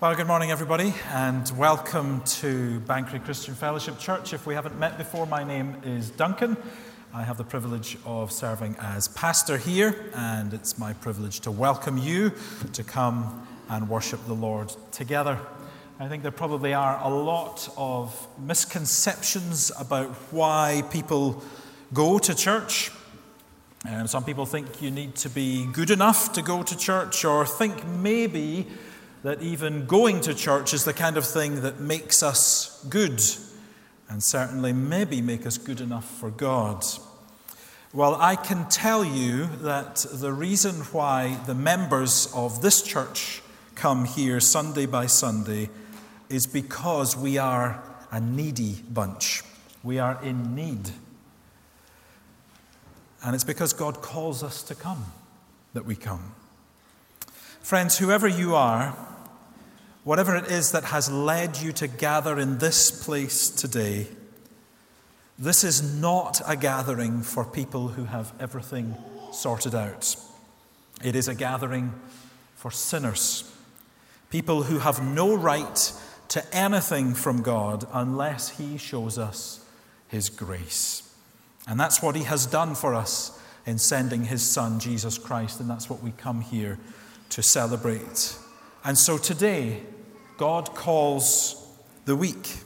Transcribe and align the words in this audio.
Well, 0.00 0.14
good 0.14 0.28
morning, 0.28 0.52
everybody, 0.52 0.94
and 1.10 1.50
welcome 1.58 2.20
to 2.20 2.78
Banchory 2.86 3.18
Christian 3.24 3.56
Fellowship 3.56 3.98
Church. 3.98 4.32
If 4.32 4.46
we 4.46 4.54
haven't 4.54 4.78
met 4.78 4.96
before, 4.96 5.26
my 5.26 5.42
name 5.42 5.74
is 5.84 6.10
Duncan. 6.10 6.56
I 7.12 7.24
have 7.24 7.36
the 7.36 7.42
privilege 7.42 7.98
of 8.06 8.30
serving 8.30 8.76
as 8.78 9.08
pastor 9.08 9.56
here, 9.56 10.12
and 10.14 10.54
it's 10.54 10.78
my 10.78 10.92
privilege 10.92 11.40
to 11.40 11.50
welcome 11.50 11.98
you 11.98 12.32
to 12.74 12.84
come 12.84 13.44
and 13.68 13.88
worship 13.88 14.24
the 14.26 14.34
Lord 14.34 14.72
together. 14.92 15.36
I 15.98 16.06
think 16.06 16.22
there 16.22 16.30
probably 16.30 16.74
are 16.74 17.00
a 17.02 17.12
lot 17.12 17.68
of 17.76 18.28
misconceptions 18.38 19.72
about 19.80 20.10
why 20.30 20.84
people 20.92 21.42
go 21.92 22.20
to 22.20 22.36
church. 22.36 22.92
Um, 23.84 24.06
some 24.06 24.22
people 24.22 24.46
think 24.46 24.80
you 24.80 24.92
need 24.92 25.16
to 25.16 25.28
be 25.28 25.66
good 25.72 25.90
enough 25.90 26.34
to 26.34 26.42
go 26.42 26.62
to 26.62 26.78
church, 26.78 27.24
or 27.24 27.44
think 27.44 27.84
maybe 27.84 28.68
that 29.22 29.42
even 29.42 29.86
going 29.86 30.20
to 30.22 30.34
church 30.34 30.72
is 30.72 30.84
the 30.84 30.92
kind 30.92 31.16
of 31.16 31.26
thing 31.26 31.62
that 31.62 31.80
makes 31.80 32.22
us 32.22 32.84
good 32.88 33.20
and 34.08 34.22
certainly 34.22 34.72
maybe 34.72 35.20
make 35.20 35.46
us 35.46 35.58
good 35.58 35.80
enough 35.80 36.08
for 36.08 36.30
God. 36.30 36.84
Well, 37.92 38.16
I 38.16 38.36
can 38.36 38.68
tell 38.68 39.04
you 39.04 39.46
that 39.62 40.06
the 40.12 40.32
reason 40.32 40.74
why 40.92 41.38
the 41.46 41.54
members 41.54 42.30
of 42.34 42.62
this 42.62 42.82
church 42.82 43.42
come 43.74 44.04
here 44.04 44.40
Sunday 44.40 44.86
by 44.86 45.06
Sunday 45.06 45.70
is 46.28 46.46
because 46.46 47.16
we 47.16 47.38
are 47.38 47.82
a 48.10 48.20
needy 48.20 48.82
bunch. 48.90 49.42
We 49.82 49.98
are 49.98 50.22
in 50.22 50.54
need. 50.54 50.90
And 53.24 53.34
it's 53.34 53.44
because 53.44 53.72
God 53.72 54.00
calls 54.02 54.42
us 54.42 54.62
to 54.64 54.74
come 54.74 55.06
that 55.72 55.84
we 55.84 55.96
come. 55.96 56.34
Friends, 57.60 57.98
whoever 57.98 58.26
you 58.26 58.54
are, 58.54 58.96
whatever 60.04 60.34
it 60.34 60.50
is 60.50 60.72
that 60.72 60.84
has 60.84 61.10
led 61.10 61.58
you 61.58 61.72
to 61.72 61.86
gather 61.86 62.38
in 62.38 62.58
this 62.58 63.04
place 63.04 63.50
today, 63.50 64.06
this 65.38 65.64
is 65.64 66.00
not 66.00 66.40
a 66.46 66.56
gathering 66.56 67.22
for 67.22 67.44
people 67.44 67.88
who 67.88 68.04
have 68.04 68.32
everything 68.40 68.96
sorted 69.32 69.74
out. 69.74 70.16
It 71.04 71.14
is 71.14 71.28
a 71.28 71.34
gathering 71.34 71.92
for 72.56 72.70
sinners, 72.70 73.44
people 74.30 74.64
who 74.64 74.78
have 74.78 75.02
no 75.02 75.34
right 75.34 75.92
to 76.28 76.56
anything 76.56 77.14
from 77.14 77.42
God 77.42 77.86
unless 77.92 78.58
He 78.58 78.78
shows 78.78 79.18
us 79.18 79.64
His 80.08 80.28
grace. 80.28 81.02
And 81.68 81.78
that's 81.78 82.02
what 82.02 82.16
He 82.16 82.24
has 82.24 82.46
done 82.46 82.74
for 82.74 82.94
us 82.94 83.38
in 83.66 83.78
sending 83.78 84.24
His 84.24 84.42
Son, 84.42 84.80
Jesus 84.80 85.18
Christ, 85.18 85.60
and 85.60 85.68
that's 85.68 85.90
what 85.90 86.02
we 86.02 86.12
come 86.12 86.40
here 86.40 86.78
to 87.30 87.42
celebrate. 87.42 88.36
And 88.84 88.96
so 88.96 89.18
today, 89.18 89.82
God 90.36 90.74
calls 90.74 91.66
the 92.04 92.16
weak, 92.16 92.56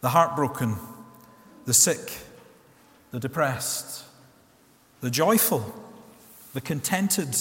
the 0.00 0.10
heartbroken, 0.10 0.76
the 1.64 1.74
sick, 1.74 2.12
the 3.10 3.18
depressed, 3.18 4.04
the 5.00 5.10
joyful, 5.10 5.74
the 6.52 6.60
contented, 6.60 7.36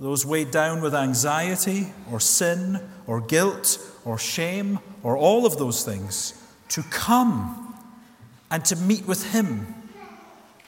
those 0.00 0.24
weighed 0.24 0.50
down 0.50 0.80
with 0.80 0.94
anxiety 0.94 1.92
or 2.10 2.20
sin 2.20 2.80
or 3.06 3.20
guilt 3.20 3.78
or 4.04 4.18
shame 4.18 4.78
or 5.02 5.16
all 5.16 5.44
of 5.44 5.58
those 5.58 5.84
things, 5.84 6.34
to 6.68 6.82
come 6.84 7.74
and 8.50 8.64
to 8.64 8.76
meet 8.76 9.06
with 9.06 9.32
Him 9.32 9.74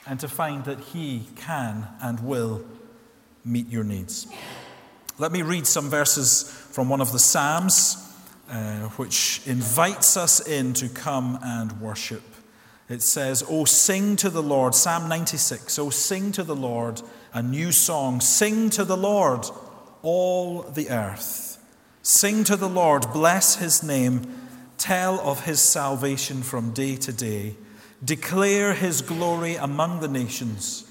and 0.05 0.19
to 0.19 0.27
find 0.27 0.65
that 0.65 0.79
He 0.79 1.27
can 1.35 1.87
and 2.01 2.19
will 2.19 2.63
meet 3.43 3.69
your 3.69 3.83
needs. 3.83 4.27
Let 5.17 5.31
me 5.31 5.41
read 5.41 5.67
some 5.67 5.89
verses 5.89 6.43
from 6.71 6.89
one 6.89 7.01
of 7.01 7.11
the 7.11 7.19
Psalms, 7.19 7.97
uh, 8.49 8.89
which 8.89 9.41
invites 9.45 10.17
us 10.17 10.45
in 10.47 10.73
to 10.73 10.89
come 10.89 11.39
and 11.43 11.79
worship. 11.79 12.23
It 12.89 13.01
says, 13.01 13.43
Oh, 13.47 13.65
sing 13.65 14.15
to 14.17 14.29
the 14.29 14.43
Lord, 14.43 14.75
Psalm 14.75 15.07
96, 15.07 15.79
Oh, 15.79 15.89
sing 15.89 16.31
to 16.33 16.43
the 16.43 16.55
Lord 16.55 17.01
a 17.33 17.41
new 17.41 17.71
song. 17.71 18.19
Sing 18.19 18.69
to 18.71 18.83
the 18.83 18.97
Lord, 18.97 19.45
all 20.01 20.63
the 20.63 20.89
earth. 20.89 21.57
Sing 22.01 22.43
to 22.45 22.55
the 22.55 22.69
Lord, 22.69 23.05
bless 23.13 23.55
his 23.55 23.83
name, 23.83 24.49
tell 24.77 25.19
of 25.19 25.45
his 25.45 25.61
salvation 25.61 26.41
from 26.41 26.71
day 26.71 26.95
to 26.97 27.13
day. 27.13 27.55
Declare 28.03 28.73
his 28.73 29.01
glory 29.01 29.55
among 29.55 29.99
the 29.99 30.07
nations 30.07 30.90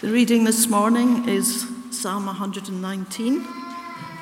The 0.00 0.12
reading 0.12 0.44
this 0.44 0.68
morning 0.68 1.28
is 1.28 1.66
Psalm 1.90 2.26
119, 2.26 3.44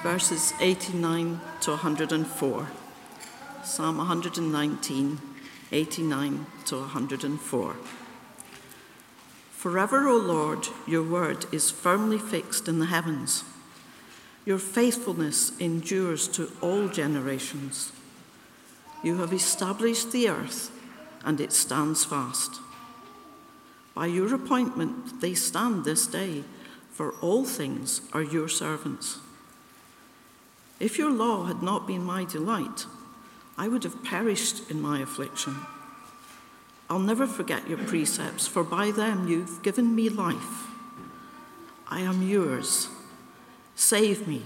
verses 0.03 0.54
89 0.59 1.38
to 1.60 1.70
104. 1.72 2.69
Psalm 3.62 3.98
119, 3.98 5.20
89 5.70 6.47
to 6.64 6.76
104. 6.78 7.76
Forever, 9.50 10.09
O 10.09 10.16
Lord, 10.16 10.69
your 10.87 11.03
word 11.03 11.44
is 11.53 11.70
firmly 11.70 12.16
fixed 12.16 12.69
in 12.69 12.78
the 12.78 12.87
heavens. 12.87 13.44
Your 14.47 14.58
faithfulness 14.58 15.53
endures 15.60 16.26
to 16.28 16.50
all 16.62 16.88
generations. 16.88 17.93
You 19.03 19.19
have 19.19 19.34
established 19.34 20.10
the 20.10 20.31
earth, 20.31 20.70
and 21.22 21.38
it 21.38 21.53
stands 21.53 22.03
fast. 22.03 22.62
By 23.96 24.06
your 24.06 24.32
appointment, 24.34 25.22
they 25.22 25.32
stand 25.32 25.86
this 25.86 26.06
day, 26.06 26.44
for 26.92 27.12
all 27.22 27.46
things 27.46 28.02
are 28.12 28.22
your 28.22 28.46
servants. 28.46 29.20
If 30.78 30.98
your 30.98 31.10
law 31.10 31.46
had 31.46 31.62
not 31.62 31.86
been 31.86 32.04
my 32.04 32.24
delight, 32.24 32.84
I 33.56 33.68
would 33.68 33.84
have 33.84 34.04
perished 34.04 34.70
in 34.70 34.82
my 34.82 35.00
affliction. 35.00 35.56
I'll 36.90 36.98
never 36.98 37.26
forget 37.26 37.70
your 37.70 37.78
precepts, 37.78 38.46
for 38.46 38.62
by 38.62 38.90
them 38.90 39.28
you've 39.28 39.62
given 39.62 39.94
me 39.94 40.10
life. 40.10 40.66
I 41.88 42.00
am 42.00 42.22
yours. 42.22 42.88
Save 43.76 44.28
me, 44.28 44.42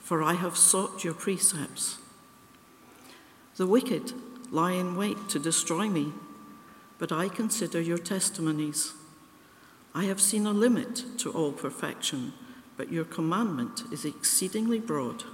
for 0.00 0.22
I 0.22 0.32
have 0.32 0.56
sought 0.56 1.04
your 1.04 1.14
precepts. 1.14 1.98
The 3.56 3.66
wicked 3.66 4.14
lie 4.50 4.72
in 4.72 4.96
wait 4.96 5.28
to 5.28 5.38
destroy 5.38 5.90
me 5.90 6.14
but 7.00 7.10
I 7.10 7.28
consider 7.28 7.80
your 7.80 7.98
testimonies. 7.98 8.92
I 9.94 10.04
have 10.04 10.20
seen 10.20 10.46
a 10.46 10.52
limit 10.52 11.18
to 11.18 11.32
all 11.32 11.50
perfection, 11.50 12.34
but 12.76 12.92
your 12.92 13.06
commandment 13.06 13.82
is 13.90 14.04
exceedingly 14.04 14.78
broad. 14.78 15.24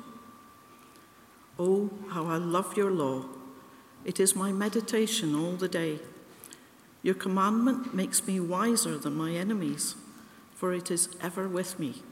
Oh, 1.58 1.90
how 2.10 2.26
I 2.26 2.36
love 2.36 2.76
your 2.76 2.92
law! 2.92 3.24
It 4.04 4.20
is 4.20 4.36
my 4.36 4.52
meditation 4.52 5.34
all 5.34 5.56
the 5.56 5.68
day. 5.68 5.98
Your 7.02 7.14
commandment 7.14 7.92
makes 7.92 8.24
me 8.26 8.38
wiser 8.38 8.96
than 8.96 9.16
my 9.16 9.32
enemies, 9.32 9.96
for 10.54 10.72
it 10.72 10.88
is 10.88 11.08
ever 11.20 11.48
with 11.48 11.80
me. 11.80 12.02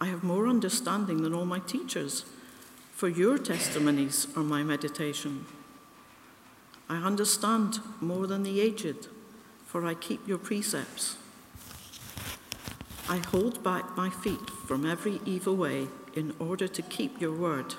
I 0.00 0.06
have 0.06 0.22
more 0.22 0.46
understanding 0.48 1.22
than 1.22 1.32
all 1.34 1.46
my 1.46 1.60
teachers, 1.60 2.26
for 2.92 3.08
your 3.08 3.38
testimonies 3.38 4.28
are 4.36 4.42
my 4.42 4.62
meditation. 4.62 5.46
I 6.88 6.96
understand 6.96 7.80
more 8.00 8.26
than 8.26 8.42
the 8.42 8.60
aged, 8.60 9.08
for 9.66 9.84
I 9.84 9.94
keep 9.94 10.26
your 10.26 10.38
precepts. 10.38 11.16
I 13.08 13.18
hold 13.18 13.62
back 13.62 13.96
my 13.96 14.10
feet 14.10 14.50
from 14.66 14.84
every 14.84 15.20
evil 15.24 15.56
way 15.56 15.88
in 16.14 16.34
order 16.38 16.66
to 16.68 16.82
keep 16.82 17.20
your 17.20 17.34
word. 17.34 17.74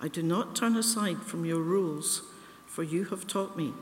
I 0.00 0.08
do 0.08 0.22
not 0.22 0.54
turn 0.54 0.76
aside 0.76 1.22
from 1.22 1.44
your 1.44 1.60
rules, 1.60 2.22
for 2.66 2.82
you 2.82 3.04
have 3.06 3.26
taught 3.26 3.56
me. 3.56 3.72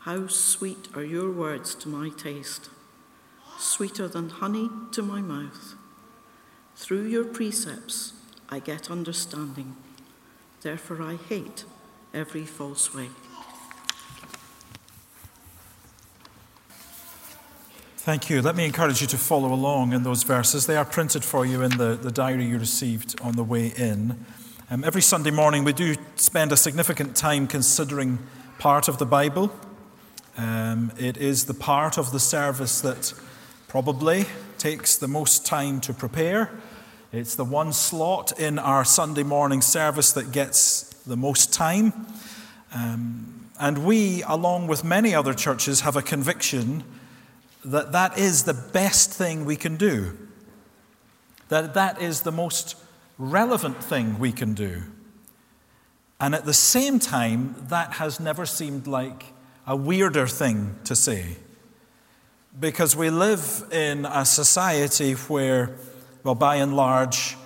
How 0.00 0.26
sweet 0.26 0.88
are 0.94 1.04
your 1.04 1.30
words 1.30 1.74
to 1.76 1.88
my 1.88 2.08
taste, 2.10 2.68
sweeter 3.58 4.08
than 4.08 4.28
honey 4.28 4.68
to 4.92 5.02
my 5.02 5.20
mouth. 5.20 5.74
Through 6.74 7.06
your 7.06 7.24
precepts 7.24 8.12
I 8.48 8.58
get 8.58 8.90
understanding. 8.90 9.76
Therefore 10.62 11.02
I 11.02 11.16
hate 11.16 11.64
every 12.14 12.44
false 12.44 12.94
way. 12.94 13.08
Thank 17.98 18.28
you. 18.28 18.42
Let 18.42 18.56
me 18.56 18.64
encourage 18.64 19.00
you 19.00 19.06
to 19.08 19.16
follow 19.16 19.52
along 19.52 19.92
in 19.92 20.02
those 20.02 20.24
verses. 20.24 20.66
They 20.66 20.76
are 20.76 20.84
printed 20.84 21.22
for 21.22 21.46
you 21.46 21.62
in 21.62 21.78
the, 21.78 21.94
the 21.94 22.10
diary 22.10 22.46
you 22.46 22.58
received 22.58 23.20
on 23.20 23.36
the 23.36 23.44
way 23.44 23.68
in. 23.76 24.24
Um, 24.70 24.82
every 24.82 25.02
Sunday 25.02 25.30
morning, 25.30 25.62
we 25.62 25.72
do 25.72 25.94
spend 26.16 26.50
a 26.50 26.56
significant 26.56 27.14
time 27.14 27.46
considering 27.46 28.18
part 28.58 28.88
of 28.88 28.98
the 28.98 29.06
Bible. 29.06 29.54
Um, 30.36 30.90
it 30.98 31.16
is 31.16 31.44
the 31.44 31.54
part 31.54 31.96
of 31.96 32.10
the 32.10 32.18
service 32.18 32.80
that 32.80 33.14
probably 33.68 34.24
takes 34.58 34.96
the 34.96 35.08
most 35.08 35.46
time 35.46 35.80
to 35.82 35.92
prepare. 35.92 36.50
It's 37.12 37.36
the 37.36 37.44
one 37.44 37.72
slot 37.72 38.38
in 38.40 38.58
our 38.58 38.84
Sunday 38.84 39.22
morning 39.22 39.60
service 39.60 40.12
that 40.12 40.32
gets 40.32 40.91
the 41.06 41.16
most 41.16 41.52
time. 41.52 41.92
Um, 42.74 43.48
and 43.58 43.84
we, 43.84 44.22
along 44.22 44.66
with 44.66 44.82
many 44.84 45.14
other 45.14 45.34
churches, 45.34 45.80
have 45.82 45.96
a 45.96 46.02
conviction 46.02 46.84
that 47.64 47.92
that 47.92 48.18
is 48.18 48.44
the 48.44 48.54
best 48.54 49.12
thing 49.12 49.44
we 49.44 49.56
can 49.56 49.76
do, 49.76 50.16
that 51.48 51.74
that 51.74 52.00
is 52.00 52.22
the 52.22 52.32
most 52.32 52.76
relevant 53.18 53.82
thing 53.82 54.18
we 54.18 54.32
can 54.32 54.54
do. 54.54 54.82
And 56.20 56.34
at 56.34 56.44
the 56.44 56.54
same 56.54 56.98
time, 56.98 57.54
that 57.68 57.94
has 57.94 58.18
never 58.20 58.46
seemed 58.46 58.86
like 58.86 59.26
a 59.66 59.76
weirder 59.76 60.26
thing 60.26 60.76
to 60.84 60.96
say. 60.96 61.36
Because 62.58 62.94
we 62.96 63.10
live 63.10 63.64
in 63.72 64.06
a 64.06 64.24
society 64.24 65.12
where, 65.14 65.76
well, 66.22 66.34
by 66.34 66.56
and 66.56 66.74
large, 66.74 67.36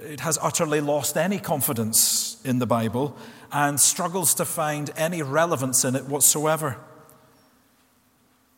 it 0.00 0.20
has 0.20 0.38
utterly 0.40 0.80
lost 0.80 1.16
any 1.16 1.38
confidence 1.38 2.17
in 2.44 2.58
the 2.58 2.66
Bible 2.66 3.16
and 3.52 3.80
struggles 3.80 4.34
to 4.34 4.44
find 4.44 4.90
any 4.96 5.22
relevance 5.22 5.84
in 5.84 5.96
it 5.96 6.04
whatsoever. 6.04 6.76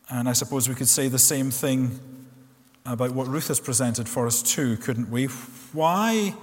And 0.09 0.27
I 0.27 0.33
suppose 0.33 0.67
we 0.67 0.75
could 0.75 0.89
say 0.89 1.07
the 1.07 1.19
same 1.19 1.51
thing 1.51 1.99
about 2.85 3.11
what 3.11 3.27
Ruth 3.27 3.47
has 3.47 3.59
presented 3.59 4.09
for 4.09 4.27
us, 4.27 4.41
too, 4.41 4.77
couldn't 4.77 5.09
we? 5.09 5.25
Why, 5.71 6.35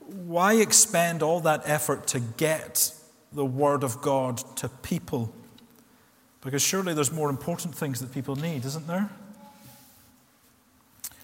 why 0.00 0.54
expend 0.54 1.22
all 1.22 1.40
that 1.40 1.62
effort 1.64 2.06
to 2.08 2.20
get 2.20 2.92
the 3.32 3.44
Word 3.44 3.82
of 3.84 4.02
God 4.02 4.38
to 4.56 4.68
people? 4.68 5.32
Because 6.42 6.62
surely 6.62 6.94
there's 6.94 7.12
more 7.12 7.30
important 7.30 7.74
things 7.74 8.00
that 8.00 8.12
people 8.12 8.36
need, 8.36 8.64
isn't 8.64 8.86
there? 8.86 9.08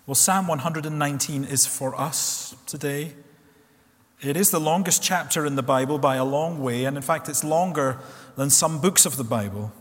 Well, 0.06 0.14
Psalm 0.14 0.46
119 0.46 1.44
is 1.44 1.66
for 1.66 1.98
us 1.98 2.54
today. 2.66 3.12
It 4.24 4.36
is 4.36 4.50
the 4.50 4.60
longest 4.60 5.02
chapter 5.02 5.44
in 5.44 5.56
the 5.56 5.62
Bible 5.62 5.98
by 5.98 6.16
a 6.16 6.24
long 6.24 6.62
way, 6.62 6.84
and 6.84 6.96
in 6.96 7.02
fact, 7.02 7.28
it's 7.28 7.44
longer 7.44 7.98
than 8.36 8.50
some 8.50 8.80
books 8.80 9.06
of 9.06 9.16
the 9.16 9.24
Bible 9.24 9.72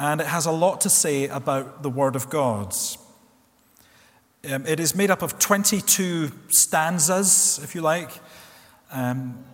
and 0.00 0.22
it 0.22 0.26
has 0.26 0.46
a 0.46 0.50
lot 0.50 0.80
to 0.80 0.88
say 0.88 1.28
about 1.28 1.82
the 1.82 1.90
Word 1.90 2.16
of 2.16 2.30
God. 2.30 2.74
Um, 4.50 4.64
it 4.66 4.80
is 4.80 4.94
made 4.94 5.10
up 5.10 5.20
of 5.20 5.38
22 5.38 6.32
stanzas, 6.48 7.60
if 7.62 7.74
you 7.74 7.82
like. 7.82 8.10
Um, 8.90 9.44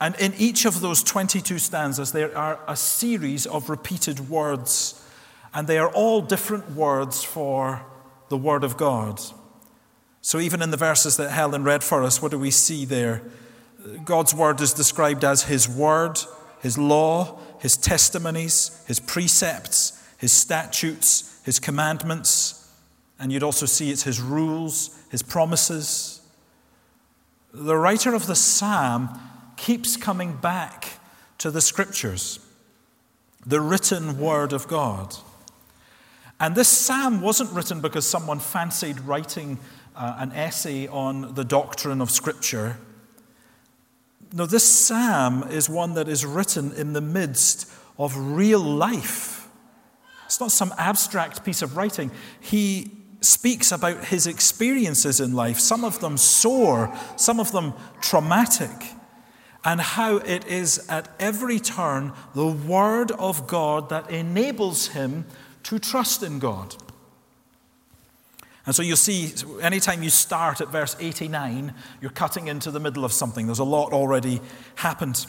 and 0.00 0.14
in 0.20 0.32
each 0.38 0.64
of 0.64 0.80
those 0.80 1.02
22 1.02 1.58
stanzas, 1.58 2.12
there 2.12 2.36
are 2.38 2.60
a 2.68 2.76
series 2.76 3.46
of 3.46 3.68
repeated 3.68 4.30
words, 4.30 5.04
and 5.52 5.66
they 5.66 5.78
are 5.78 5.90
all 5.90 6.22
different 6.22 6.70
words 6.70 7.24
for 7.24 7.84
the 8.28 8.36
Word 8.36 8.62
of 8.62 8.76
God. 8.76 9.20
So, 10.22 10.38
even 10.38 10.62
in 10.62 10.70
the 10.70 10.76
verses 10.76 11.16
that 11.16 11.30
Helen 11.30 11.64
read 11.64 11.82
for 11.82 12.02
us, 12.02 12.20
what 12.20 12.30
do 12.30 12.38
we 12.38 12.50
see 12.50 12.84
there? 12.84 13.22
God's 14.04 14.34
Word 14.34 14.60
is 14.60 14.74
described 14.74 15.24
as 15.24 15.44
His 15.44 15.68
Word, 15.68 16.20
His 16.60 16.76
law, 16.76 17.40
his 17.60 17.76
testimonies, 17.76 18.82
his 18.86 18.98
precepts, 18.98 20.02
his 20.16 20.32
statutes, 20.32 21.40
his 21.44 21.60
commandments, 21.60 22.68
and 23.18 23.30
you'd 23.30 23.42
also 23.42 23.66
see 23.66 23.90
it's 23.90 24.02
his 24.02 24.18
rules, 24.18 24.98
his 25.10 25.22
promises. 25.22 26.22
The 27.52 27.76
writer 27.76 28.14
of 28.14 28.26
the 28.26 28.34
psalm 28.34 29.20
keeps 29.58 29.98
coming 29.98 30.36
back 30.36 30.88
to 31.36 31.50
the 31.50 31.60
scriptures, 31.60 32.40
the 33.44 33.60
written 33.60 34.18
word 34.18 34.54
of 34.54 34.66
God. 34.66 35.14
And 36.40 36.54
this 36.54 36.68
psalm 36.68 37.20
wasn't 37.20 37.52
written 37.52 37.82
because 37.82 38.06
someone 38.06 38.38
fancied 38.38 39.00
writing 39.00 39.58
uh, 40.00 40.16
an 40.18 40.32
essay 40.32 40.88
on 40.88 41.34
the 41.34 41.44
doctrine 41.44 42.00
of 42.00 42.10
Scripture. 42.10 42.78
Now, 44.32 44.46
this 44.46 44.64
psalm 44.64 45.42
is 45.50 45.68
one 45.68 45.92
that 45.94 46.08
is 46.08 46.24
written 46.24 46.72
in 46.72 46.94
the 46.94 47.02
midst 47.02 47.70
of 47.98 48.16
real 48.16 48.60
life. 48.60 49.46
It's 50.24 50.40
not 50.40 50.52
some 50.52 50.72
abstract 50.78 51.44
piece 51.44 51.60
of 51.60 51.76
writing. 51.76 52.10
He 52.40 52.90
speaks 53.20 53.72
about 53.72 54.06
his 54.06 54.26
experiences 54.26 55.20
in 55.20 55.34
life, 55.34 55.58
some 55.58 55.84
of 55.84 56.00
them 56.00 56.16
sore, 56.16 56.96
some 57.16 57.38
of 57.38 57.52
them 57.52 57.74
traumatic, 58.00 58.92
and 59.66 59.82
how 59.82 60.16
it 60.16 60.46
is 60.46 60.88
at 60.88 61.10
every 61.20 61.58
turn 61.58 62.14
the 62.34 62.46
Word 62.46 63.10
of 63.12 63.46
God 63.46 63.90
that 63.90 64.08
enables 64.10 64.88
him 64.88 65.26
to 65.64 65.78
trust 65.78 66.22
in 66.22 66.38
God. 66.38 66.74
And 68.66 68.74
so 68.74 68.82
you 68.82 68.96
see, 68.96 69.32
anytime 69.62 70.02
you 70.02 70.10
start 70.10 70.60
at 70.60 70.68
verse 70.68 70.96
89, 71.00 71.74
you're 72.00 72.10
cutting 72.10 72.48
into 72.48 72.70
the 72.70 72.80
middle 72.80 73.04
of 73.04 73.12
something. 73.12 73.46
There's 73.46 73.58
a 73.58 73.64
lot 73.64 73.92
already 73.92 74.40
happened. 74.76 75.26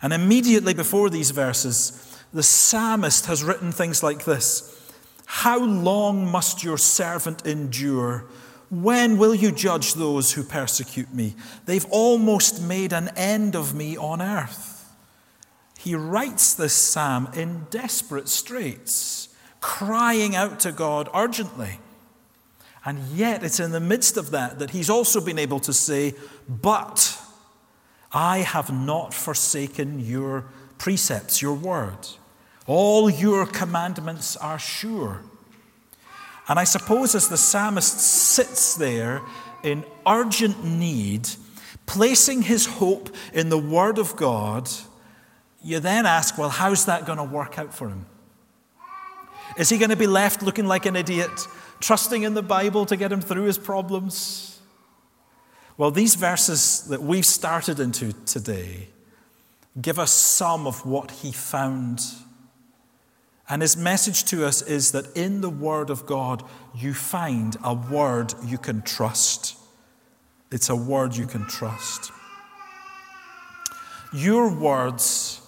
And 0.00 0.12
immediately 0.12 0.74
before 0.74 1.10
these 1.10 1.30
verses, 1.30 2.18
the 2.32 2.42
psalmist 2.42 3.26
has 3.26 3.44
written 3.44 3.72
things 3.72 4.02
like 4.02 4.24
this 4.24 4.80
How 5.26 5.58
long 5.58 6.30
must 6.30 6.62
your 6.62 6.78
servant 6.78 7.46
endure? 7.46 8.26
When 8.70 9.18
will 9.18 9.34
you 9.34 9.52
judge 9.52 9.94
those 9.94 10.32
who 10.32 10.42
persecute 10.42 11.12
me? 11.12 11.34
They've 11.66 11.84
almost 11.90 12.62
made 12.62 12.94
an 12.94 13.10
end 13.16 13.54
of 13.54 13.74
me 13.74 13.98
on 13.98 14.22
earth. 14.22 14.90
He 15.78 15.94
writes 15.94 16.54
this 16.54 16.72
psalm 16.72 17.28
in 17.34 17.66
desperate 17.68 18.28
straits, 18.28 19.28
crying 19.60 20.34
out 20.34 20.58
to 20.60 20.72
God 20.72 21.10
urgently. 21.12 21.80
And 22.84 22.98
yet, 23.14 23.44
it's 23.44 23.60
in 23.60 23.70
the 23.70 23.80
midst 23.80 24.16
of 24.16 24.32
that 24.32 24.58
that 24.58 24.70
he's 24.70 24.90
also 24.90 25.20
been 25.20 25.38
able 25.38 25.60
to 25.60 25.72
say, 25.72 26.14
But 26.48 27.18
I 28.12 28.38
have 28.38 28.72
not 28.72 29.14
forsaken 29.14 30.00
your 30.00 30.46
precepts, 30.78 31.40
your 31.40 31.54
word. 31.54 32.08
All 32.66 33.08
your 33.08 33.46
commandments 33.46 34.36
are 34.36 34.58
sure. 34.58 35.22
And 36.48 36.58
I 36.58 36.64
suppose 36.64 37.14
as 37.14 37.28
the 37.28 37.36
psalmist 37.36 38.00
sits 38.00 38.74
there 38.74 39.22
in 39.62 39.84
urgent 40.06 40.64
need, 40.64 41.28
placing 41.86 42.42
his 42.42 42.66
hope 42.66 43.10
in 43.32 43.48
the 43.48 43.58
word 43.58 43.98
of 43.98 44.16
God, 44.16 44.68
you 45.62 45.78
then 45.78 46.04
ask, 46.04 46.36
well, 46.36 46.48
how's 46.48 46.86
that 46.86 47.06
going 47.06 47.18
to 47.18 47.24
work 47.24 47.58
out 47.58 47.72
for 47.72 47.88
him? 47.88 48.06
Is 49.56 49.68
he 49.68 49.78
going 49.78 49.90
to 49.90 49.96
be 49.96 50.06
left 50.06 50.42
looking 50.42 50.66
like 50.66 50.86
an 50.86 50.96
idiot 50.96 51.30
trusting 51.82 52.22
in 52.22 52.32
the 52.32 52.42
Bible 52.42 52.86
to 52.86 52.96
get 52.96 53.12
him 53.12 53.20
through 53.20 53.44
his 53.44 53.58
problems? 53.58 54.60
Well, 55.76 55.90
these 55.90 56.14
verses 56.14 56.86
that 56.88 57.02
we've 57.02 57.26
started 57.26 57.80
into 57.80 58.12
today 58.24 58.88
give 59.80 59.98
us 59.98 60.12
some 60.12 60.66
of 60.66 60.86
what 60.86 61.10
he 61.10 61.32
found. 61.32 62.00
And 63.48 63.60
his 63.60 63.76
message 63.76 64.24
to 64.26 64.46
us 64.46 64.62
is 64.62 64.92
that 64.92 65.14
in 65.16 65.40
the 65.40 65.50
Word 65.50 65.90
of 65.90 66.06
God, 66.06 66.44
you 66.74 66.94
find 66.94 67.56
a 67.64 67.74
word 67.74 68.32
you 68.46 68.58
can 68.58 68.82
trust. 68.82 69.56
It's 70.50 70.68
a 70.68 70.76
word 70.76 71.16
you 71.16 71.26
can 71.26 71.46
trust. 71.46 72.12
Your 74.14 74.54
words 74.54 75.40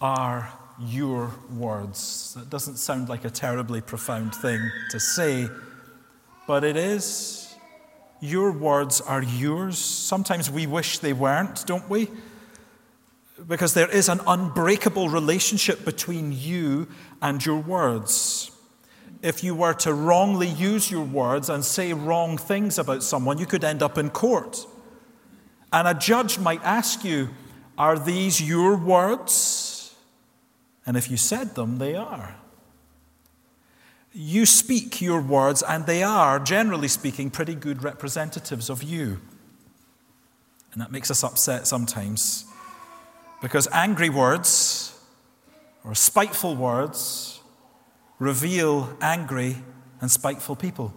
are 0.00 0.52
your 0.78 1.32
words. 1.56 2.34
That 2.34 2.50
doesn't 2.50 2.76
sound 2.76 3.08
like 3.08 3.24
a 3.24 3.30
terribly 3.30 3.80
profound 3.80 4.34
thing 4.34 4.60
to 4.90 5.00
say, 5.00 5.48
but 6.50 6.64
it 6.64 6.76
is. 6.76 7.54
Your 8.18 8.50
words 8.50 9.00
are 9.00 9.22
yours. 9.22 9.78
Sometimes 9.78 10.50
we 10.50 10.66
wish 10.66 10.98
they 10.98 11.12
weren't, 11.12 11.64
don't 11.64 11.88
we? 11.88 12.10
Because 13.46 13.74
there 13.74 13.88
is 13.88 14.08
an 14.08 14.20
unbreakable 14.26 15.08
relationship 15.10 15.84
between 15.84 16.32
you 16.32 16.88
and 17.22 17.46
your 17.46 17.60
words. 17.60 18.50
If 19.22 19.44
you 19.44 19.54
were 19.54 19.74
to 19.74 19.94
wrongly 19.94 20.48
use 20.48 20.90
your 20.90 21.04
words 21.04 21.48
and 21.48 21.64
say 21.64 21.92
wrong 21.92 22.36
things 22.36 22.80
about 22.80 23.04
someone, 23.04 23.38
you 23.38 23.46
could 23.46 23.62
end 23.62 23.80
up 23.80 23.96
in 23.96 24.10
court. 24.10 24.66
And 25.72 25.86
a 25.86 25.94
judge 25.94 26.40
might 26.40 26.64
ask 26.64 27.04
you, 27.04 27.28
Are 27.78 27.96
these 27.96 28.42
your 28.42 28.76
words? 28.76 29.94
And 30.84 30.96
if 30.96 31.12
you 31.12 31.16
said 31.16 31.54
them, 31.54 31.78
they 31.78 31.94
are. 31.94 32.34
You 34.12 34.44
speak 34.44 35.00
your 35.00 35.20
words, 35.20 35.62
and 35.62 35.86
they 35.86 36.02
are, 36.02 36.38
generally 36.38 36.88
speaking, 36.88 37.30
pretty 37.30 37.54
good 37.54 37.84
representatives 37.84 38.68
of 38.68 38.82
you. 38.82 39.20
And 40.72 40.80
that 40.80 40.92
makes 40.92 41.10
us 41.10 41.24
upset 41.24 41.66
sometimes 41.66 42.44
because 43.42 43.66
angry 43.72 44.08
words 44.08 44.98
or 45.84 45.94
spiteful 45.94 46.54
words 46.56 47.40
reveal 48.18 48.96
angry 49.00 49.56
and 50.00 50.10
spiteful 50.10 50.54
people. 50.54 50.92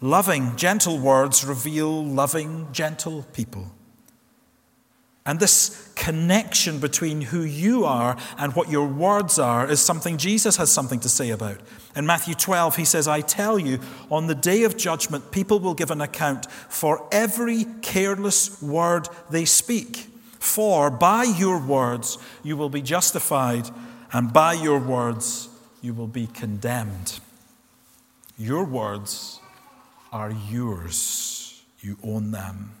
Loving, 0.00 0.56
gentle 0.56 0.98
words 0.98 1.44
reveal 1.44 2.04
loving, 2.04 2.68
gentle 2.72 3.24
people. 3.32 3.72
And 5.28 5.38
this 5.38 5.92
connection 5.94 6.78
between 6.78 7.20
who 7.20 7.42
you 7.42 7.84
are 7.84 8.16
and 8.38 8.54
what 8.54 8.70
your 8.70 8.88
words 8.88 9.38
are 9.38 9.70
is 9.70 9.78
something 9.78 10.16
Jesus 10.16 10.56
has 10.56 10.72
something 10.72 11.00
to 11.00 11.08
say 11.10 11.28
about. 11.28 11.58
In 11.94 12.06
Matthew 12.06 12.32
12, 12.32 12.76
he 12.76 12.86
says, 12.86 13.06
I 13.06 13.20
tell 13.20 13.58
you, 13.58 13.78
on 14.10 14.26
the 14.26 14.34
day 14.34 14.62
of 14.62 14.78
judgment, 14.78 15.30
people 15.30 15.58
will 15.58 15.74
give 15.74 15.90
an 15.90 16.00
account 16.00 16.50
for 16.50 17.06
every 17.12 17.66
careless 17.82 18.62
word 18.62 19.06
they 19.28 19.44
speak. 19.44 20.06
For 20.38 20.88
by 20.88 21.24
your 21.24 21.60
words 21.60 22.16
you 22.42 22.56
will 22.56 22.70
be 22.70 22.80
justified, 22.80 23.68
and 24.14 24.32
by 24.32 24.54
your 24.54 24.78
words 24.78 25.50
you 25.82 25.92
will 25.92 26.06
be 26.06 26.26
condemned. 26.28 27.20
Your 28.38 28.64
words 28.64 29.40
are 30.10 30.32
yours, 30.50 31.62
you 31.82 31.98
own 32.02 32.30
them. 32.30 32.77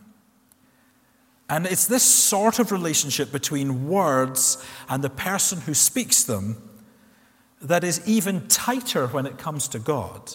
And 1.48 1.66
it's 1.66 1.86
this 1.86 2.02
sort 2.02 2.58
of 2.58 2.72
relationship 2.72 3.32
between 3.32 3.88
words 3.88 4.62
and 4.88 5.02
the 5.02 5.10
person 5.10 5.62
who 5.62 5.74
speaks 5.74 6.24
them 6.24 6.56
that 7.62 7.84
is 7.84 8.06
even 8.06 8.46
tighter 8.48 9.06
when 9.06 9.26
it 9.26 9.38
comes 9.38 9.66
to 9.68 9.78
God. 9.78 10.34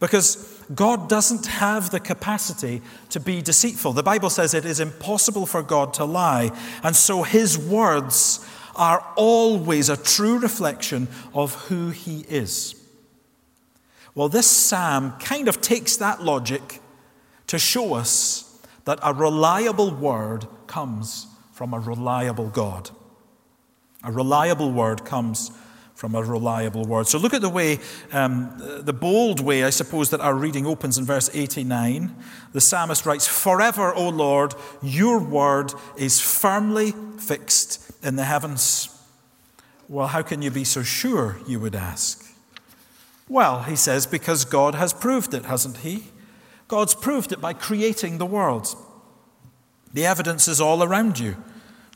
Because 0.00 0.36
God 0.74 1.08
doesn't 1.08 1.46
have 1.46 1.90
the 1.90 2.00
capacity 2.00 2.82
to 3.10 3.20
be 3.20 3.42
deceitful. 3.42 3.92
The 3.92 4.02
Bible 4.02 4.30
says 4.30 4.54
it 4.54 4.64
is 4.64 4.80
impossible 4.80 5.46
for 5.46 5.62
God 5.62 5.94
to 5.94 6.04
lie. 6.04 6.50
And 6.82 6.96
so 6.96 7.22
his 7.22 7.58
words 7.58 8.44
are 8.74 9.06
always 9.14 9.88
a 9.88 9.96
true 9.96 10.38
reflection 10.38 11.06
of 11.34 11.54
who 11.66 11.90
he 11.90 12.24
is. 12.28 12.74
Well, 14.14 14.28
this 14.28 14.46
psalm 14.46 15.18
kind 15.20 15.48
of 15.48 15.60
takes 15.60 15.98
that 15.98 16.22
logic 16.22 16.80
to 17.46 17.58
show 17.58 17.94
us 17.94 18.49
that 18.90 18.98
a 19.04 19.14
reliable 19.14 19.92
word 19.92 20.48
comes 20.66 21.28
from 21.52 21.72
a 21.72 21.78
reliable 21.78 22.48
God. 22.48 22.90
A 24.02 24.10
reliable 24.10 24.72
word 24.72 25.04
comes 25.04 25.52
from 25.94 26.16
a 26.16 26.24
reliable 26.24 26.84
word. 26.84 27.06
So 27.06 27.16
look 27.16 27.32
at 27.32 27.40
the 27.40 27.48
way, 27.48 27.78
um, 28.10 28.52
the 28.58 28.92
bold 28.92 29.38
way, 29.38 29.62
I 29.62 29.70
suppose, 29.70 30.10
that 30.10 30.20
our 30.20 30.34
reading 30.34 30.66
opens 30.66 30.98
in 30.98 31.04
verse 31.04 31.30
89. 31.32 32.16
The 32.52 32.60
psalmist 32.60 33.06
writes, 33.06 33.28
Forever, 33.28 33.94
O 33.94 34.08
Lord, 34.08 34.56
your 34.82 35.20
word 35.20 35.72
is 35.96 36.20
firmly 36.20 36.92
fixed 37.16 37.92
in 38.04 38.16
the 38.16 38.24
heavens. 38.24 38.88
Well, 39.88 40.08
how 40.08 40.22
can 40.22 40.42
you 40.42 40.50
be 40.50 40.64
so 40.64 40.82
sure, 40.82 41.38
you 41.46 41.60
would 41.60 41.76
ask? 41.76 42.26
Well, 43.28 43.62
he 43.62 43.76
says, 43.76 44.08
because 44.08 44.44
God 44.44 44.74
has 44.74 44.92
proved 44.92 45.32
it, 45.32 45.44
hasn't 45.44 45.76
he? 45.76 46.09
God's 46.70 46.94
proved 46.94 47.32
it 47.32 47.40
by 47.40 47.52
creating 47.52 48.18
the 48.18 48.24
world. 48.24 48.76
The 49.92 50.06
evidence 50.06 50.46
is 50.46 50.60
all 50.60 50.84
around 50.84 51.18
you. 51.18 51.36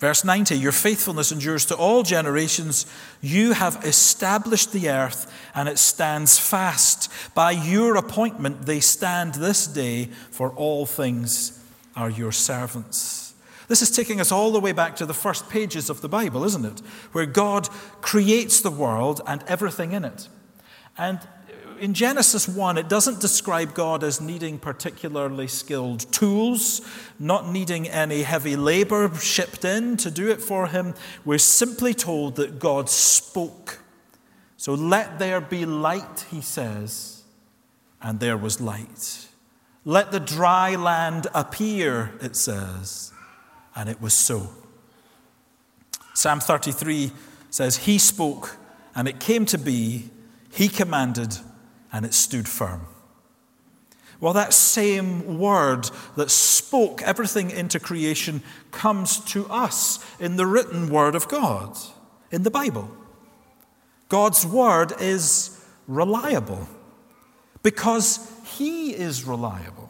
Verse 0.01 0.25
90 0.25 0.57
Your 0.57 0.73
faithfulness 0.73 1.31
endures 1.31 1.65
to 1.67 1.77
all 1.77 2.03
generations. 2.03 2.85
You 3.21 3.53
have 3.53 3.85
established 3.85 4.73
the 4.73 4.91
earth, 4.91 5.33
and 5.55 5.69
it 5.69 5.79
stands 5.79 6.41
fast. 6.41 7.09
By 7.37 7.53
your 7.53 7.95
appointment, 7.95 8.67
they 8.67 8.81
stand 8.81 9.35
this 9.35 9.69
day, 9.69 10.07
for 10.33 10.51
all 10.51 10.87
things 10.87 11.65
are 11.95 12.11
your 12.11 12.33
servants. 12.33 13.33
This 13.69 13.81
is 13.81 13.93
taking 13.93 14.21
us 14.21 14.33
all 14.33 14.51
the 14.51 14.59
way 14.59 14.73
back 14.73 14.97
to 14.97 15.07
the 15.07 15.15
first 15.15 15.49
pages 15.49 15.89
of 15.89 16.01
the 16.01 16.09
Bible, 16.09 16.43
isn't 16.43 16.65
it? 16.65 16.81
Where 17.13 17.27
God 17.27 17.69
creates 18.01 18.61
the 18.61 18.73
world 18.73 19.21
and 19.25 19.45
everything 19.47 19.93
in 19.93 20.05
it. 20.05 20.29
And 20.99 21.21
in 21.79 21.95
Genesis 21.95 22.49
1, 22.49 22.79
it 22.79 22.89
doesn't 22.89 23.21
describe 23.21 23.75
God 23.75 24.03
as 24.03 24.21
needing 24.21 24.59
particularly 24.59 25.47
skilled 25.49 26.11
tools, 26.13 26.81
not 27.19 27.51
needing 27.51 27.89
any 27.89 28.23
heavy 28.23 28.57
labor 28.57 29.15
shipped 29.17 29.65
in 29.65 29.97
to 29.99 30.11
do 30.11 30.31
it 30.31 30.41
for 30.41 30.67
him. 30.69 30.95
We're 31.25 31.39
simply 31.39 31.95
told 31.95 32.37
that 32.37 32.59
God 32.59 32.89
spoke. 32.89 33.81
So 34.57 34.75
let 34.75 35.19
there 35.19 35.41
be 35.41 35.67
light, 35.67 36.27
he 36.31 36.41
says, 36.41 37.23
and 38.01 38.21
there 38.21 38.37
was 38.37 38.61
light. 38.61 39.29
Let 39.85 40.13
the 40.13 40.21
dry 40.21 40.75
land 40.77 41.27
appear, 41.35 42.13
it 42.23 42.37
says, 42.37 43.13
and 43.77 43.89
it 43.89 44.01
was 44.01 44.15
so. 44.15 44.49
Psalm 46.15 46.41
33 46.41 47.13
says, 47.51 47.79
He 47.79 47.99
spoke, 47.99 48.57
and 48.95 49.07
it 49.07 49.21
came 49.21 49.45
to 49.47 49.59
be, 49.59 50.11
He 50.51 50.69
commanded, 50.69 51.39
and 51.95 52.05
it 52.05 52.13
stood 52.13 52.49
firm. 52.49 52.87
Well, 54.21 54.33
that 54.33 54.53
same 54.53 55.39
word 55.39 55.89
that 56.17 56.31
spoke 56.31 57.01
everything 57.03 57.51
into 57.51 57.79
creation 57.79 58.43
comes 58.73 59.21
to 59.27 59.47
us 59.49 60.05
in 60.19 60.37
the 60.37 60.47
written 60.47 60.89
word 60.89 61.15
of 61.15 61.29
God, 61.29 61.77
in 62.33 62.43
the 62.43 62.51
Bible. 62.51 62.91
God's 64.09 64.45
word 64.45 64.93
is 65.01 65.65
reliable 65.87 66.69
because 67.63 68.29
He 68.45 68.93
is 68.93 69.25
reliable. 69.25 69.89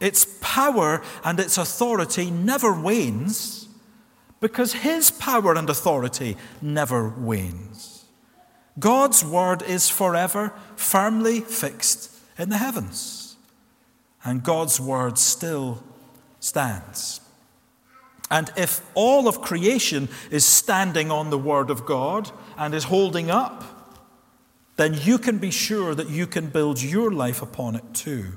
Its 0.00 0.38
power 0.40 1.02
and 1.24 1.40
its 1.40 1.58
authority 1.58 2.30
never 2.30 2.72
wanes 2.72 3.68
because 4.40 4.74
His 4.74 5.10
power 5.10 5.54
and 5.54 5.68
authority 5.68 6.36
never 6.62 7.08
wanes. 7.08 7.93
God's 8.78 9.24
word 9.24 9.62
is 9.62 9.88
forever 9.88 10.52
firmly 10.76 11.40
fixed 11.40 12.10
in 12.38 12.48
the 12.48 12.58
heavens, 12.58 13.36
and 14.24 14.42
God's 14.42 14.80
word 14.80 15.18
still 15.18 15.82
stands. 16.40 17.20
And 18.30 18.50
if 18.56 18.80
all 18.94 19.28
of 19.28 19.40
creation 19.40 20.08
is 20.30 20.44
standing 20.44 21.10
on 21.10 21.30
the 21.30 21.38
word 21.38 21.70
of 21.70 21.86
God 21.86 22.30
and 22.56 22.74
is 22.74 22.84
holding 22.84 23.30
up, 23.30 23.64
then 24.76 24.94
you 24.94 25.18
can 25.18 25.38
be 25.38 25.50
sure 25.50 25.94
that 25.94 26.08
you 26.08 26.26
can 26.26 26.46
build 26.46 26.82
your 26.82 27.12
life 27.12 27.42
upon 27.42 27.76
it 27.76 27.94
too. 27.94 28.32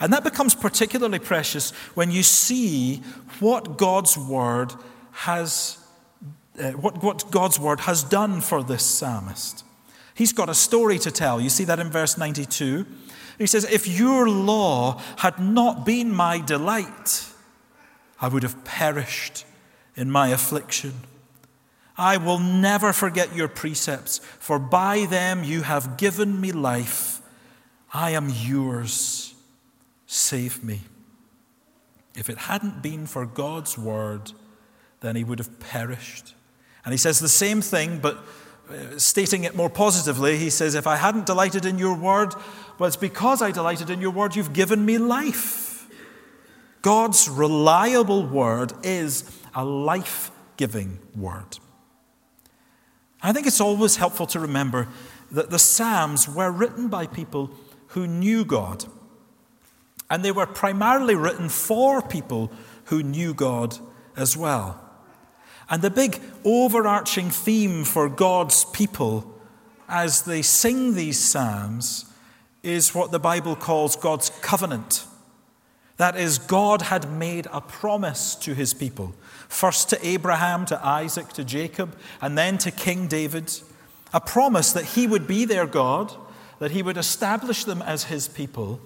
And 0.00 0.12
that 0.12 0.24
becomes 0.24 0.54
particularly 0.54 1.18
precious 1.18 1.70
when 1.94 2.10
you 2.10 2.22
see 2.22 2.96
what 3.40 3.78
God's 3.78 4.18
word 4.18 4.74
has 5.12 5.78
uh, 6.58 6.72
what, 6.72 7.02
what 7.02 7.30
God's 7.30 7.58
word 7.58 7.80
has 7.80 8.02
done 8.02 8.40
for 8.40 8.62
this 8.62 8.84
psalmist. 8.84 9.64
He's 10.14 10.32
got 10.32 10.48
a 10.48 10.54
story 10.54 10.98
to 10.98 11.10
tell. 11.10 11.40
You 11.40 11.48
see 11.48 11.64
that 11.64 11.80
in 11.80 11.90
verse 11.90 12.18
92. 12.18 12.86
He 13.38 13.46
says, 13.46 13.64
If 13.64 13.88
your 13.88 14.28
law 14.28 15.00
had 15.18 15.38
not 15.38 15.86
been 15.86 16.14
my 16.14 16.38
delight, 16.40 17.26
I 18.20 18.28
would 18.28 18.42
have 18.42 18.64
perished 18.64 19.44
in 19.96 20.10
my 20.10 20.28
affliction. 20.28 20.92
I 21.96 22.16
will 22.16 22.38
never 22.38 22.92
forget 22.92 23.34
your 23.34 23.48
precepts, 23.48 24.18
for 24.38 24.58
by 24.58 25.06
them 25.06 25.44
you 25.44 25.62
have 25.62 25.96
given 25.96 26.40
me 26.40 26.52
life. 26.52 27.20
I 27.92 28.10
am 28.10 28.30
yours. 28.30 29.34
Save 30.06 30.62
me. 30.62 30.80
If 32.14 32.28
it 32.28 32.38
hadn't 32.38 32.82
been 32.82 33.06
for 33.06 33.24
God's 33.26 33.78
word, 33.78 34.32
then 35.00 35.16
he 35.16 35.24
would 35.24 35.38
have 35.38 35.58
perished. 35.58 36.34
And 36.84 36.92
he 36.92 36.98
says 36.98 37.20
the 37.20 37.28
same 37.28 37.60
thing, 37.60 37.98
but 37.98 38.18
uh, 38.68 38.98
stating 38.98 39.44
it 39.44 39.54
more 39.54 39.70
positively. 39.70 40.36
He 40.38 40.50
says, 40.50 40.74
If 40.74 40.86
I 40.86 40.96
hadn't 40.96 41.26
delighted 41.26 41.64
in 41.64 41.78
your 41.78 41.96
word, 41.96 42.34
well, 42.78 42.88
it's 42.88 42.96
because 42.96 43.42
I 43.42 43.50
delighted 43.50 43.90
in 43.90 44.00
your 44.00 44.10
word 44.10 44.34
you've 44.34 44.52
given 44.52 44.84
me 44.84 44.98
life. 44.98 45.86
God's 46.80 47.28
reliable 47.28 48.26
word 48.26 48.72
is 48.82 49.24
a 49.54 49.64
life 49.64 50.30
giving 50.56 50.98
word. 51.16 51.58
I 53.22 53.32
think 53.32 53.46
it's 53.46 53.60
always 53.60 53.96
helpful 53.96 54.26
to 54.28 54.40
remember 54.40 54.88
that 55.30 55.50
the 55.50 55.58
Psalms 55.58 56.28
were 56.28 56.50
written 56.50 56.88
by 56.88 57.06
people 57.06 57.50
who 57.88 58.06
knew 58.06 58.44
God. 58.44 58.84
And 60.10 60.24
they 60.24 60.32
were 60.32 60.46
primarily 60.46 61.14
written 61.14 61.48
for 61.48 62.02
people 62.02 62.50
who 62.86 63.02
knew 63.02 63.32
God 63.32 63.78
as 64.16 64.36
well. 64.36 64.91
And 65.72 65.80
the 65.80 65.90
big 65.90 66.20
overarching 66.44 67.30
theme 67.30 67.84
for 67.84 68.10
God's 68.10 68.66
people 68.66 69.40
as 69.88 70.22
they 70.22 70.42
sing 70.42 70.94
these 70.94 71.18
psalms 71.18 72.04
is 72.62 72.94
what 72.94 73.10
the 73.10 73.18
Bible 73.18 73.56
calls 73.56 73.96
God's 73.96 74.28
covenant. 74.42 75.06
That 75.96 76.14
is, 76.14 76.36
God 76.36 76.82
had 76.82 77.10
made 77.10 77.46
a 77.50 77.62
promise 77.62 78.34
to 78.36 78.52
his 78.52 78.74
people, 78.74 79.14
first 79.48 79.88
to 79.88 80.06
Abraham, 80.06 80.66
to 80.66 80.86
Isaac, 80.86 81.28
to 81.30 81.44
Jacob, 81.44 81.96
and 82.20 82.36
then 82.36 82.58
to 82.58 82.70
King 82.70 83.06
David. 83.06 83.50
A 84.12 84.20
promise 84.20 84.74
that 84.74 84.84
he 84.84 85.06
would 85.06 85.26
be 85.26 85.46
their 85.46 85.66
God, 85.66 86.14
that 86.58 86.72
he 86.72 86.82
would 86.82 86.98
establish 86.98 87.64
them 87.64 87.80
as 87.80 88.04
his 88.04 88.28
people, 88.28 88.78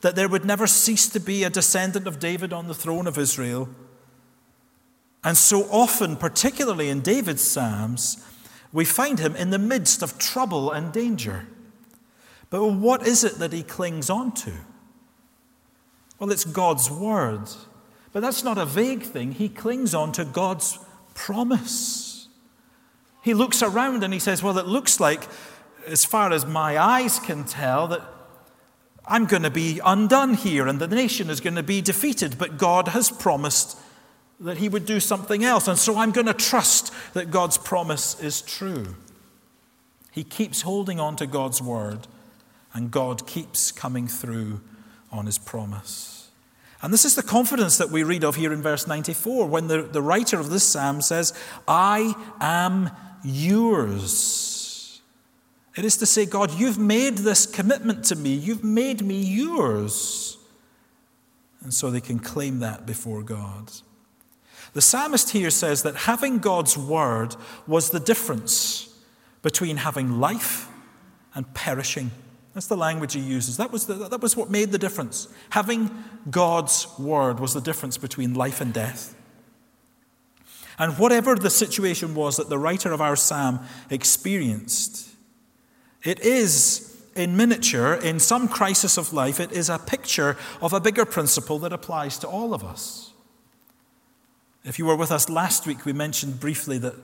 that 0.00 0.16
there 0.16 0.28
would 0.28 0.44
never 0.44 0.66
cease 0.66 1.08
to 1.10 1.20
be 1.20 1.44
a 1.44 1.50
descendant 1.50 2.08
of 2.08 2.18
David 2.18 2.52
on 2.52 2.66
the 2.66 2.74
throne 2.74 3.06
of 3.06 3.16
Israel 3.16 3.68
and 5.24 5.36
so 5.36 5.64
often, 5.70 6.16
particularly 6.16 6.88
in 6.88 7.00
David's 7.00 7.42
Psalms, 7.42 8.24
we 8.72 8.84
find 8.84 9.18
him 9.18 9.36
in 9.36 9.50
the 9.50 9.58
midst 9.58 10.02
of 10.02 10.18
trouble 10.18 10.70
and 10.70 10.92
danger. 10.92 11.46
But 12.50 12.66
what 12.66 13.06
is 13.06 13.22
it 13.22 13.38
that 13.38 13.52
he 13.52 13.62
clings 13.62 14.10
on 14.10 14.32
to? 14.32 14.52
Well, 16.18 16.30
it's 16.30 16.44
God's 16.44 16.90
word. 16.90 17.48
But 18.12 18.20
that's 18.20 18.44
not 18.44 18.58
a 18.58 18.66
vague 18.66 19.02
thing. 19.02 19.32
He 19.32 19.48
clings 19.48 19.94
on 19.94 20.12
to 20.12 20.24
God's 20.24 20.78
promise. 21.14 22.28
He 23.22 23.34
looks 23.34 23.62
around 23.62 24.04
and 24.04 24.12
he 24.12 24.18
says, 24.18 24.42
Well, 24.42 24.58
it 24.58 24.66
looks 24.66 25.00
like, 25.00 25.26
as 25.86 26.04
far 26.04 26.32
as 26.32 26.44
my 26.44 26.78
eyes 26.78 27.18
can 27.18 27.44
tell, 27.44 27.88
that 27.88 28.02
I'm 29.06 29.26
going 29.26 29.42
to 29.42 29.50
be 29.50 29.80
undone 29.84 30.34
here 30.34 30.66
and 30.66 30.80
the 30.80 30.88
nation 30.88 31.30
is 31.30 31.40
going 31.40 31.56
to 31.56 31.62
be 31.62 31.80
defeated. 31.80 32.38
But 32.38 32.58
God 32.58 32.88
has 32.88 33.10
promised 33.10 33.78
that 34.42 34.58
he 34.58 34.68
would 34.68 34.86
do 34.86 35.00
something 35.00 35.44
else. 35.44 35.68
And 35.68 35.78
so 35.78 35.96
I'm 35.96 36.10
going 36.10 36.26
to 36.26 36.34
trust 36.34 36.92
that 37.14 37.30
God's 37.30 37.58
promise 37.58 38.20
is 38.20 38.42
true. 38.42 38.96
He 40.10 40.24
keeps 40.24 40.62
holding 40.62 41.00
on 41.00 41.16
to 41.16 41.26
God's 41.26 41.62
word, 41.62 42.06
and 42.74 42.90
God 42.90 43.26
keeps 43.26 43.72
coming 43.72 44.06
through 44.06 44.60
on 45.10 45.26
his 45.26 45.38
promise. 45.38 46.30
And 46.82 46.92
this 46.92 47.04
is 47.04 47.14
the 47.14 47.22
confidence 47.22 47.78
that 47.78 47.90
we 47.90 48.02
read 48.02 48.24
of 48.24 48.34
here 48.34 48.52
in 48.52 48.60
verse 48.60 48.86
94 48.88 49.46
when 49.46 49.68
the, 49.68 49.82
the 49.82 50.02
writer 50.02 50.40
of 50.40 50.50
this 50.50 50.64
psalm 50.64 51.00
says, 51.00 51.32
I 51.68 52.14
am 52.40 52.90
yours. 53.22 55.00
It 55.76 55.84
is 55.84 55.96
to 55.98 56.06
say, 56.06 56.26
God, 56.26 56.52
you've 56.52 56.78
made 56.78 57.18
this 57.18 57.46
commitment 57.46 58.04
to 58.06 58.16
me, 58.16 58.34
you've 58.34 58.64
made 58.64 59.00
me 59.02 59.22
yours. 59.22 60.36
And 61.62 61.72
so 61.72 61.90
they 61.90 62.00
can 62.00 62.18
claim 62.18 62.58
that 62.58 62.84
before 62.84 63.22
God. 63.22 63.70
The 64.72 64.82
psalmist 64.82 65.30
here 65.30 65.50
says 65.50 65.82
that 65.82 65.94
having 65.96 66.38
God's 66.38 66.76
word 66.78 67.36
was 67.66 67.90
the 67.90 68.00
difference 68.00 68.88
between 69.42 69.78
having 69.78 70.20
life 70.20 70.68
and 71.34 71.52
perishing. 71.54 72.10
That's 72.54 72.66
the 72.66 72.76
language 72.76 73.14
he 73.14 73.20
uses. 73.20 73.56
That 73.56 73.72
was, 73.72 73.86
the, 73.86 73.94
that 73.94 74.20
was 74.20 74.36
what 74.36 74.50
made 74.50 74.72
the 74.72 74.78
difference. 74.78 75.28
Having 75.50 75.90
God's 76.30 76.86
word 76.98 77.40
was 77.40 77.54
the 77.54 77.60
difference 77.60 77.98
between 77.98 78.34
life 78.34 78.60
and 78.60 78.72
death. 78.72 79.14
And 80.78 80.98
whatever 80.98 81.34
the 81.34 81.50
situation 81.50 82.14
was 82.14 82.36
that 82.36 82.48
the 82.48 82.58
writer 82.58 82.92
of 82.92 83.00
our 83.00 83.16
psalm 83.16 83.60
experienced, 83.90 85.10
it 86.02 86.20
is 86.20 86.92
in 87.14 87.36
miniature, 87.36 87.94
in 87.94 88.18
some 88.18 88.48
crisis 88.48 88.96
of 88.96 89.12
life, 89.12 89.38
it 89.38 89.52
is 89.52 89.68
a 89.68 89.78
picture 89.78 90.36
of 90.60 90.72
a 90.72 90.80
bigger 90.80 91.04
principle 91.04 91.58
that 91.60 91.72
applies 91.72 92.18
to 92.18 92.26
all 92.26 92.54
of 92.54 92.64
us. 92.64 93.11
If 94.64 94.78
you 94.78 94.86
were 94.86 94.96
with 94.96 95.10
us 95.10 95.28
last 95.28 95.66
week, 95.66 95.84
we 95.84 95.92
mentioned 95.92 96.38
briefly 96.38 96.78
that 96.78 96.94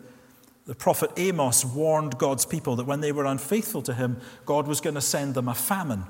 the 0.67 0.75
prophet 0.75 1.11
Amos 1.17 1.65
warned 1.65 2.19
God's 2.19 2.45
people 2.45 2.77
that 2.77 2.87
when 2.87 3.00
they 3.00 3.11
were 3.11 3.25
unfaithful 3.25 3.83
to 3.83 3.95
him, 3.95 4.21
God 4.45 4.69
was 4.69 4.81
going 4.81 4.95
to 4.95 5.00
send 5.00 5.35
them 5.35 5.49
a 5.49 5.55
famine. 5.55 6.05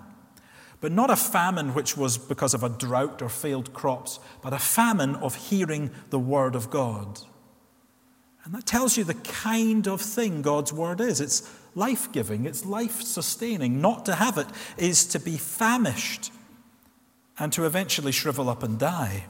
But 0.80 0.92
not 0.92 1.10
a 1.10 1.16
famine 1.16 1.74
which 1.74 1.96
was 1.96 2.18
because 2.18 2.54
of 2.54 2.62
a 2.62 2.68
drought 2.68 3.22
or 3.22 3.28
failed 3.28 3.72
crops, 3.72 4.20
but 4.42 4.52
a 4.52 4.58
famine 4.58 5.16
of 5.16 5.34
hearing 5.48 5.90
the 6.10 6.18
word 6.18 6.54
of 6.54 6.70
God. 6.70 7.20
And 8.44 8.54
that 8.54 8.66
tells 8.66 8.96
you 8.96 9.04
the 9.04 9.14
kind 9.14 9.86
of 9.86 10.00
thing 10.00 10.42
God's 10.42 10.72
word 10.72 11.00
is. 11.00 11.20
It's 11.20 11.50
life 11.74 12.10
giving, 12.12 12.44
it's 12.44 12.64
life 12.64 13.02
sustaining. 13.02 13.80
Not 13.80 14.06
to 14.06 14.14
have 14.14 14.38
it 14.38 14.46
is 14.76 15.04
to 15.06 15.20
be 15.20 15.36
famished 15.36 16.32
and 17.38 17.52
to 17.52 17.64
eventually 17.64 18.12
shrivel 18.12 18.48
up 18.48 18.62
and 18.62 18.78
die. 18.78 19.26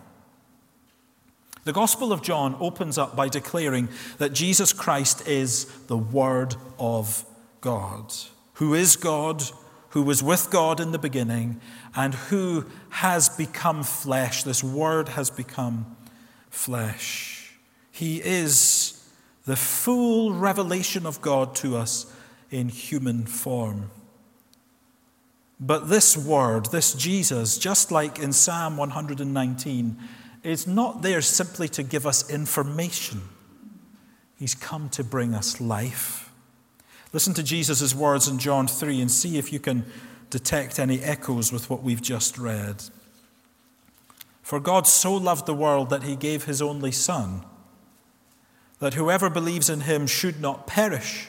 The 1.64 1.72
Gospel 1.72 2.12
of 2.12 2.22
John 2.22 2.56
opens 2.60 2.98
up 2.98 3.14
by 3.14 3.28
declaring 3.28 3.88
that 4.18 4.32
Jesus 4.32 4.72
Christ 4.72 5.26
is 5.26 5.64
the 5.86 5.98
Word 5.98 6.54
of 6.78 7.24
God, 7.60 8.12
who 8.54 8.74
is 8.74 8.96
God, 8.96 9.42
who 9.90 10.02
was 10.02 10.22
with 10.22 10.50
God 10.50 10.80
in 10.80 10.92
the 10.92 10.98
beginning, 10.98 11.60
and 11.94 12.14
who 12.14 12.66
has 12.90 13.28
become 13.28 13.82
flesh. 13.82 14.42
This 14.42 14.62
Word 14.62 15.10
has 15.10 15.30
become 15.30 15.96
flesh. 16.50 17.54
He 17.90 18.22
is 18.22 18.94
the 19.44 19.56
full 19.56 20.32
revelation 20.32 21.06
of 21.06 21.20
God 21.20 21.54
to 21.56 21.76
us 21.76 22.12
in 22.50 22.68
human 22.68 23.26
form. 23.26 23.90
But 25.60 25.88
this 25.88 26.16
Word, 26.16 26.66
this 26.66 26.94
Jesus, 26.94 27.58
just 27.58 27.90
like 27.90 28.18
in 28.18 28.32
Psalm 28.32 28.76
119, 28.76 29.96
is 30.42 30.66
not 30.66 31.02
there 31.02 31.20
simply 31.20 31.68
to 31.68 31.82
give 31.82 32.06
us 32.06 32.30
information, 32.30 33.22
He's 34.38 34.54
come 34.54 34.88
to 34.90 35.02
bring 35.02 35.34
us 35.34 35.60
life. 35.60 36.30
Listen 37.12 37.34
to 37.34 37.42
Jesus' 37.42 37.94
words 37.94 38.28
in 38.28 38.38
John 38.38 38.68
3 38.68 39.00
and 39.00 39.10
see 39.10 39.38
if 39.38 39.52
you 39.52 39.58
can 39.58 39.84
detect 40.30 40.78
any 40.78 41.00
echoes 41.00 41.52
with 41.52 41.68
what 41.70 41.82
we've 41.82 42.02
just 42.02 42.38
read. 42.38 42.84
For 44.42 44.60
God 44.60 44.86
so 44.86 45.14
loved 45.14 45.46
the 45.46 45.54
world 45.54 45.90
that 45.90 46.04
he 46.04 46.16
gave 46.16 46.44
his 46.44 46.62
only 46.62 46.92
Son, 46.92 47.44
that 48.78 48.94
whoever 48.94 49.28
believes 49.28 49.68
in 49.68 49.80
him 49.80 50.06
should 50.06 50.40
not 50.40 50.66
perish, 50.66 51.28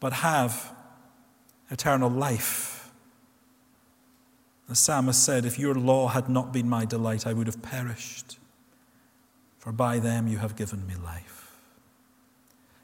but 0.00 0.12
have 0.14 0.72
eternal 1.70 2.10
life. 2.10 2.75
The 4.68 4.74
psalmist 4.74 5.22
said, 5.22 5.44
If 5.44 5.58
your 5.58 5.74
law 5.74 6.08
had 6.08 6.28
not 6.28 6.52
been 6.52 6.68
my 6.68 6.84
delight, 6.84 7.26
I 7.26 7.32
would 7.32 7.46
have 7.46 7.62
perished. 7.62 8.38
For 9.58 9.72
by 9.72 9.98
them 9.98 10.26
you 10.26 10.38
have 10.38 10.56
given 10.56 10.86
me 10.86 10.94
life. 10.94 11.56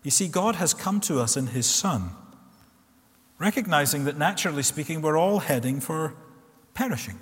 You 0.02 0.10
see, 0.10 0.28
God 0.28 0.56
has 0.56 0.74
come 0.74 1.00
to 1.00 1.20
us 1.20 1.36
in 1.36 1.48
His 1.48 1.66
Son, 1.66 2.10
recognizing 3.38 4.04
that 4.04 4.18
naturally 4.18 4.62
speaking, 4.62 5.00
we're 5.00 5.16
all 5.16 5.40
heading 5.40 5.80
for 5.80 6.14
perishing. 6.74 7.18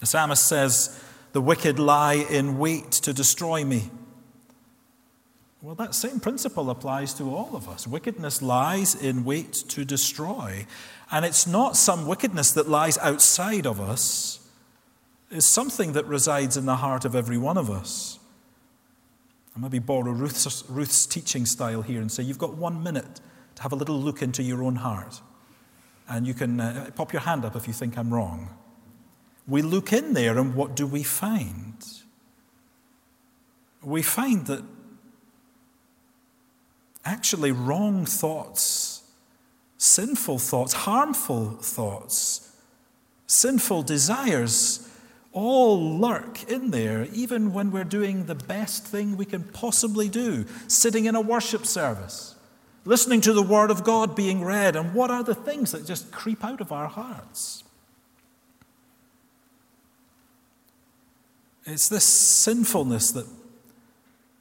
The 0.00 0.06
psalmist 0.06 0.46
says, 0.46 1.00
The 1.32 1.40
wicked 1.40 1.78
lie 1.78 2.14
in 2.14 2.58
wait 2.58 2.90
to 2.92 3.12
destroy 3.12 3.64
me. 3.64 3.90
Well, 5.62 5.76
that 5.76 5.94
same 5.94 6.18
principle 6.18 6.70
applies 6.70 7.14
to 7.14 7.36
all 7.36 7.54
of 7.54 7.68
us. 7.68 7.86
Wickedness 7.86 8.42
lies 8.42 8.96
in 8.96 9.24
wait 9.24 9.52
to 9.68 9.84
destroy. 9.84 10.66
And 11.12 11.24
it's 11.24 11.46
not 11.46 11.76
some 11.76 12.08
wickedness 12.08 12.50
that 12.52 12.68
lies 12.68 12.98
outside 12.98 13.64
of 13.64 13.80
us, 13.80 14.40
it's 15.30 15.46
something 15.46 15.92
that 15.92 16.04
resides 16.06 16.56
in 16.56 16.66
the 16.66 16.76
heart 16.76 17.04
of 17.04 17.14
every 17.14 17.38
one 17.38 17.56
of 17.56 17.70
us. 17.70 18.18
I 19.56 19.60
maybe 19.60 19.78
borrow 19.78 20.10
Ruth's, 20.10 20.64
Ruth's 20.68 21.06
teaching 21.06 21.46
style 21.46 21.82
here 21.82 22.00
and 22.00 22.10
say, 22.10 22.24
You've 22.24 22.38
got 22.38 22.54
one 22.54 22.82
minute 22.82 23.20
to 23.54 23.62
have 23.62 23.72
a 23.72 23.76
little 23.76 23.98
look 23.98 24.20
into 24.20 24.42
your 24.42 24.64
own 24.64 24.76
heart. 24.76 25.22
And 26.08 26.26
you 26.26 26.34
can 26.34 26.60
uh, 26.60 26.90
pop 26.96 27.12
your 27.12 27.22
hand 27.22 27.44
up 27.44 27.54
if 27.54 27.68
you 27.68 27.72
think 27.72 27.96
I'm 27.96 28.12
wrong. 28.12 28.50
We 29.46 29.62
look 29.62 29.92
in 29.92 30.12
there, 30.14 30.38
and 30.38 30.54
what 30.54 30.74
do 30.74 30.86
we 30.86 31.02
find? 31.02 31.76
We 33.82 34.02
find 34.02 34.46
that 34.46 34.64
actually 37.04 37.52
wrong 37.52 38.06
thoughts, 38.06 39.02
sinful 39.78 40.38
thoughts, 40.38 40.72
harmful 40.72 41.50
thoughts, 41.50 42.54
sinful 43.26 43.82
desires 43.82 44.88
all 45.32 45.98
lurk 45.98 46.44
in 46.44 46.70
there, 46.70 47.08
even 47.12 47.52
when 47.52 47.70
we're 47.70 47.84
doing 47.84 48.26
the 48.26 48.34
best 48.34 48.84
thing 48.84 49.16
we 49.16 49.24
can 49.24 49.42
possibly 49.42 50.08
do, 50.08 50.44
sitting 50.68 51.06
in 51.06 51.14
a 51.14 51.20
worship 51.20 51.66
service, 51.66 52.34
listening 52.84 53.20
to 53.22 53.32
the 53.32 53.42
Word 53.42 53.70
of 53.70 53.82
God 53.82 54.14
being 54.14 54.44
read. 54.44 54.76
And 54.76 54.92
what 54.94 55.10
are 55.10 55.22
the 55.22 55.34
things 55.34 55.72
that 55.72 55.86
just 55.86 56.12
creep 56.12 56.44
out 56.44 56.60
of 56.60 56.70
our 56.70 56.86
hearts? 56.86 57.64
It's 61.64 61.88
this 61.88 62.04
sinfulness 62.04 63.12
that 63.12 63.26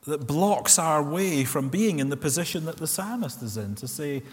that 0.05 0.25
blocks 0.25 0.79
our 0.79 1.03
way 1.03 1.43
from 1.43 1.69
being 1.69 1.99
in 1.99 2.09
the 2.09 2.17
position 2.17 2.65
that 2.65 2.77
the 2.77 2.87
psalmist 2.87 3.41
is 3.43 3.57
in 3.57 3.75
to 3.75 3.87
say, 3.87 4.23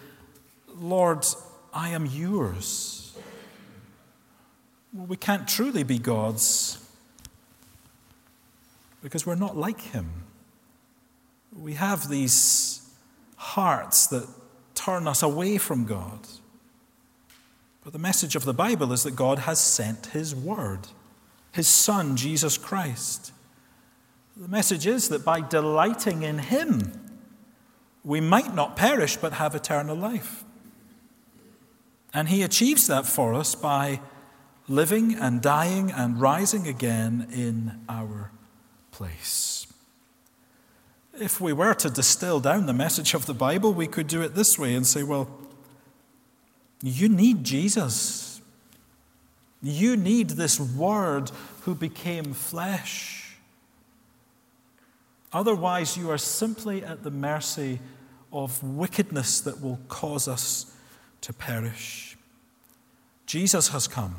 Lord, 0.74 1.26
I 1.72 1.90
am 1.90 2.06
yours. 2.06 3.16
Well, 4.92 5.06
we 5.06 5.16
can't 5.16 5.46
truly 5.46 5.82
be 5.82 5.98
God's 5.98 6.78
because 9.02 9.26
we're 9.26 9.34
not 9.34 9.56
like 9.56 9.80
Him. 9.80 10.10
We 11.56 11.74
have 11.74 12.08
these 12.08 12.88
hearts 13.36 14.06
that 14.08 14.26
turn 14.74 15.06
us 15.06 15.22
away 15.22 15.58
from 15.58 15.84
God. 15.84 16.20
But 17.84 17.92
the 17.92 17.98
message 17.98 18.36
of 18.36 18.44
the 18.44 18.54
Bible 18.54 18.92
is 18.92 19.02
that 19.04 19.16
God 19.16 19.40
has 19.40 19.60
sent 19.60 20.06
His 20.06 20.34
Word, 20.34 20.88
His 21.52 21.68
Son, 21.68 22.16
Jesus 22.16 22.58
Christ. 22.58 23.32
The 24.38 24.46
message 24.46 24.86
is 24.86 25.08
that 25.08 25.24
by 25.24 25.40
delighting 25.40 26.22
in 26.22 26.38
Him, 26.38 26.92
we 28.04 28.20
might 28.20 28.54
not 28.54 28.76
perish 28.76 29.16
but 29.16 29.32
have 29.32 29.56
eternal 29.56 29.96
life. 29.96 30.44
And 32.14 32.28
He 32.28 32.42
achieves 32.42 32.86
that 32.86 33.04
for 33.04 33.34
us 33.34 33.56
by 33.56 34.00
living 34.68 35.14
and 35.14 35.42
dying 35.42 35.90
and 35.90 36.20
rising 36.20 36.68
again 36.68 37.26
in 37.32 37.80
our 37.88 38.30
place. 38.92 39.66
If 41.20 41.40
we 41.40 41.52
were 41.52 41.74
to 41.74 41.90
distill 41.90 42.38
down 42.38 42.66
the 42.66 42.72
message 42.72 43.14
of 43.14 43.26
the 43.26 43.34
Bible, 43.34 43.74
we 43.74 43.88
could 43.88 44.06
do 44.06 44.22
it 44.22 44.36
this 44.36 44.56
way 44.56 44.74
and 44.74 44.86
say, 44.86 45.02
well, 45.02 45.28
You 46.80 47.08
need 47.08 47.42
Jesus. 47.42 48.40
You 49.60 49.96
need 49.96 50.30
this 50.30 50.60
Word 50.60 51.32
who 51.62 51.74
became 51.74 52.32
flesh. 52.34 53.17
Otherwise, 55.32 55.96
you 55.96 56.10
are 56.10 56.18
simply 56.18 56.84
at 56.84 57.02
the 57.02 57.10
mercy 57.10 57.80
of 58.32 58.62
wickedness 58.62 59.40
that 59.40 59.60
will 59.60 59.78
cause 59.88 60.28
us 60.28 60.74
to 61.20 61.32
perish. 61.32 62.16
Jesus 63.26 63.68
has 63.68 63.86
come, 63.86 64.16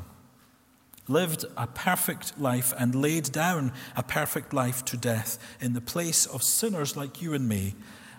lived 1.08 1.44
a 1.56 1.66
perfect 1.66 2.38
life, 2.38 2.72
and 2.78 2.94
laid 2.94 3.32
down 3.32 3.72
a 3.96 4.02
perfect 4.02 4.52
life 4.52 4.84
to 4.86 4.96
death 4.96 5.38
in 5.60 5.72
the 5.72 5.80
place 5.80 6.26
of 6.26 6.42
sinners 6.42 6.96
like 6.96 7.20
you 7.20 7.34
and 7.34 7.48
me. 7.48 7.74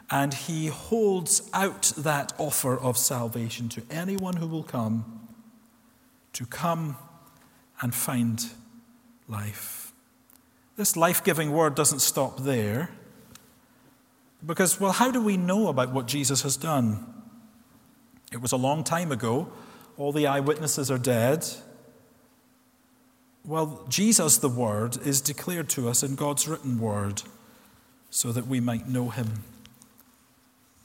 And 0.10 0.34
he 0.34 0.68
holds 0.68 1.50
out 1.54 1.94
that 1.98 2.34
offer 2.38 2.78
of 2.78 2.98
salvation 2.98 3.70
to 3.70 3.84
anyone 3.90 4.36
who 4.36 4.48
will 4.48 4.64
come 4.64 5.22
to 6.34 6.46
come 6.46 6.98
and 7.82 7.94
find 7.94 8.46
life. 9.28 9.81
This 10.82 10.98
life 10.98 11.24
giving 11.24 11.52
word 11.52 11.76
doesn't 11.76 12.00
stop 12.00 12.40
there. 12.40 12.90
Because, 14.44 14.80
well, 14.80 14.94
how 14.94 15.12
do 15.12 15.22
we 15.22 15.38
know 15.38 15.68
about 15.68 15.94
what 15.94 16.08
Jesus 16.08 16.42
has 16.42 16.58
done? 16.58 17.06
It 18.34 18.42
was 18.42 18.52
a 18.52 18.58
long 18.58 18.84
time 18.84 19.12
ago. 19.12 19.52
All 19.96 20.12
the 20.12 20.26
eyewitnesses 20.26 20.90
are 20.90 20.98
dead. 20.98 21.46
Well, 23.46 23.86
Jesus, 23.90 24.40
the 24.40 24.50
Word, 24.50 24.98
is 25.06 25.22
declared 25.22 25.70
to 25.70 25.88
us 25.88 26.02
in 26.02 26.16
God's 26.16 26.48
written 26.48 26.80
Word 26.80 27.22
so 28.10 28.32
that 28.32 28.48
we 28.48 28.60
might 28.60 28.88
know 28.88 29.10
Him. 29.10 29.44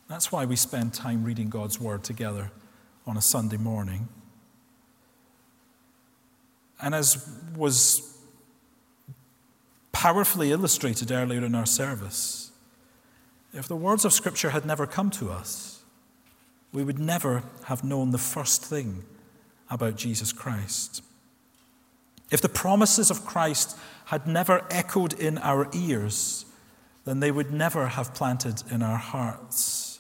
That's 0.09 0.31
why 0.31 0.45
we 0.45 0.57
spend 0.57 0.93
time 0.93 1.25
reading 1.25 1.49
God's 1.49 1.81
Word 1.81 2.05
together 2.05 2.51
on 3.07 3.17
a 3.17 3.23
Sunday 3.23 3.57
morning. 3.57 4.09
And 6.83 6.95
as 6.95 7.27
was 7.57 8.13
powerfully 9.97 10.53
illustrated 10.53 11.11
earlier 11.11 11.43
in 11.43 11.55
our 11.55 11.65
service, 11.65 12.51
if 13.55 13.67
the 13.67 13.75
words 13.75 14.05
of 14.05 14.13
Scripture 14.13 14.51
had 14.51 14.67
never 14.67 14.87
come 14.87 15.11
to 15.13 15.31
us, 15.31 15.83
we 16.71 16.85
would 16.85 16.99
never 16.99 17.43
have 17.65 17.83
known 17.83 18.11
the 18.11 18.19
first 18.19 18.63
thing 18.63 19.05
about 19.71 19.97
Jesus 19.97 20.35
Christ. 20.35 21.03
If 22.31 22.43
the 22.43 22.49
promises 22.51 23.11
of 23.11 23.25
Christ 23.25 23.75
had 24.05 24.27
never 24.27 24.67
echoed 24.71 25.15
in 25.15 25.39
our 25.39 25.67
ears, 25.73 26.45
then 27.07 27.21
they 27.21 27.31
would 27.31 27.51
never 27.51 27.87
have 27.87 28.13
planted 28.13 28.65
in 28.71 28.83
our 28.83 28.99
hearts. 28.99 29.99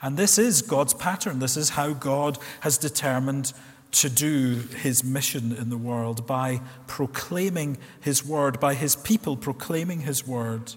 And 0.00 0.16
this 0.16 0.38
is 0.38 0.62
God's 0.62 0.94
pattern. 0.94 1.40
This 1.40 1.56
is 1.56 1.70
how 1.70 1.94
God 1.94 2.38
has 2.60 2.78
determined 2.78 3.52
to 3.92 4.10
do 4.10 4.56
his 4.82 5.02
mission 5.02 5.52
in 5.52 5.70
the 5.70 5.76
world 5.76 6.26
by 6.26 6.60
proclaiming 6.86 7.78
his 8.00 8.24
word, 8.24 8.60
by 8.60 8.74
his 8.74 8.96
people 8.96 9.36
proclaiming 9.36 10.00
his 10.00 10.26
word. 10.26 10.74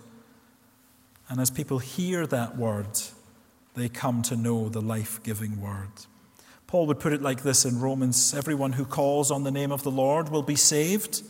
And 1.28 1.40
as 1.40 1.50
people 1.50 1.80
hear 1.80 2.26
that 2.28 2.58
word, 2.58 3.00
they 3.76 3.90
come 3.90 4.22
to 4.24 4.36
know 4.36 4.70
the 4.70 4.82
life 4.82 5.22
giving 5.24 5.62
word. 5.62 5.92
Paul 6.68 6.88
would 6.88 7.00
put 7.00 7.14
it 7.14 7.22
like 7.22 7.44
this 7.44 7.66
in 7.66 7.80
Romans 7.80 8.34
Everyone 8.34 8.74
who 8.74 8.86
calls 8.86 9.32
on 9.32 9.44
the 9.44 9.52
name 9.52 9.72
of 9.72 9.84
the 9.84 9.92
Lord 9.92 10.30
will 10.30 10.44
be 10.44 10.56
saved. 10.56 11.24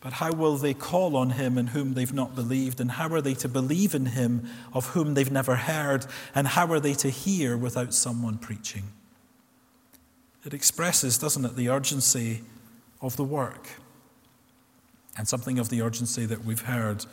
But 0.00 0.14
how 0.14 0.32
will 0.32 0.56
they 0.56 0.74
call 0.74 1.16
on 1.16 1.30
him 1.30 1.56
in 1.56 1.68
whom 1.68 1.94
they've 1.94 2.12
not 2.12 2.34
believed? 2.34 2.80
And 2.80 2.90
how 2.90 3.08
are 3.10 3.20
they 3.20 3.34
to 3.34 3.48
believe 3.48 3.94
in 3.94 4.06
him 4.06 4.48
of 4.72 4.86
whom 4.86 5.14
they've 5.14 5.30
never 5.30 5.54
heard? 5.54 6.06
And 6.34 6.48
how 6.48 6.66
are 6.72 6.80
they 6.80 6.94
to 6.94 7.08
hear 7.08 7.56
without 7.56 7.94
someone 7.94 8.38
preaching? 8.38 8.82
It 10.44 10.54
expresses, 10.54 11.18
doesn't 11.18 11.44
it, 11.44 11.56
the 11.56 11.68
urgency 11.68 12.42
of 13.00 13.16
the 13.16 13.24
work 13.24 13.68
and 15.16 15.28
something 15.28 15.58
of 15.58 15.68
the 15.68 15.82
urgency 15.82 16.26
that 16.26 16.44
we've 16.44 16.62
heard 16.62 17.04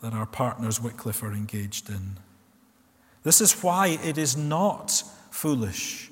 that 0.00 0.12
our 0.12 0.26
partners 0.26 0.80
Wycliffe 0.80 1.22
are 1.22 1.32
engaged 1.32 1.88
in. 1.88 2.18
This 3.22 3.40
is 3.40 3.62
why 3.62 3.98
it 4.02 4.18
is 4.18 4.36
not 4.36 5.02
foolish. 5.30 6.10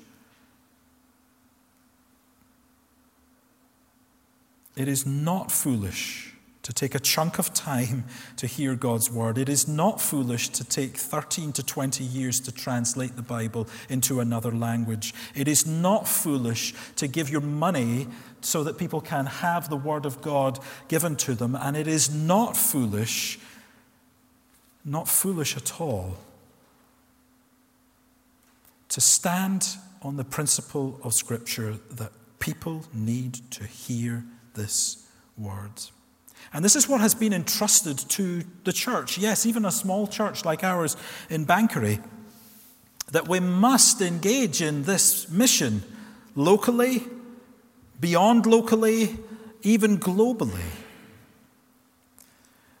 It 4.75 4.87
is 4.87 5.05
not 5.05 5.51
foolish 5.51 6.30
to 6.63 6.71
take 6.73 6.93
a 6.93 6.99
chunk 6.99 7.39
of 7.39 7.53
time 7.53 8.05
to 8.37 8.47
hear 8.47 8.75
God's 8.75 9.09
word. 9.11 9.37
It 9.37 9.49
is 9.49 9.67
not 9.67 9.99
foolish 9.99 10.49
to 10.49 10.63
take 10.63 10.97
13 10.97 11.53
to 11.53 11.63
20 11.63 12.03
years 12.03 12.39
to 12.41 12.51
translate 12.51 13.15
the 13.15 13.21
Bible 13.21 13.67
into 13.89 14.19
another 14.19 14.51
language. 14.51 15.13
It 15.33 15.47
is 15.47 15.65
not 15.65 16.07
foolish 16.07 16.73
to 16.97 17.07
give 17.07 17.29
your 17.29 17.41
money 17.41 18.07
so 18.41 18.63
that 18.63 18.77
people 18.77 19.01
can 19.01 19.25
have 19.25 19.69
the 19.69 19.77
word 19.77 20.05
of 20.05 20.21
God 20.21 20.59
given 20.87 21.15
to 21.17 21.33
them. 21.33 21.55
And 21.55 21.75
it 21.75 21.87
is 21.87 22.13
not 22.13 22.55
foolish 22.55 23.39
not 24.83 25.07
foolish 25.07 25.55
at 25.55 25.79
all, 25.79 26.17
to 28.89 29.01
stand 29.01 29.77
on 30.01 30.17
the 30.17 30.23
principle 30.23 30.99
of 31.03 31.13
Scripture 31.13 31.75
that 31.91 32.11
people 32.39 32.83
need 32.93 33.35
to 33.51 33.63
hear 33.63 34.23
this 34.55 35.07
word. 35.37 35.71
And 36.53 36.65
this 36.65 36.75
is 36.75 36.87
what 36.87 37.01
has 37.01 37.15
been 37.15 37.33
entrusted 37.33 37.97
to 38.09 38.43
the 38.63 38.73
church. 38.73 39.17
Yes, 39.17 39.45
even 39.45 39.65
a 39.65 39.71
small 39.71 40.07
church 40.07 40.43
like 40.43 40.63
ours 40.63 40.97
in 41.29 41.45
Banchory, 41.45 42.03
that 43.11 43.27
we 43.27 43.39
must 43.39 44.01
engage 44.01 44.61
in 44.61 44.83
this 44.83 45.29
mission 45.29 45.83
locally, 46.35 47.03
beyond 47.99 48.45
locally, 48.45 49.17
even 49.63 49.97
globally. 49.97 50.61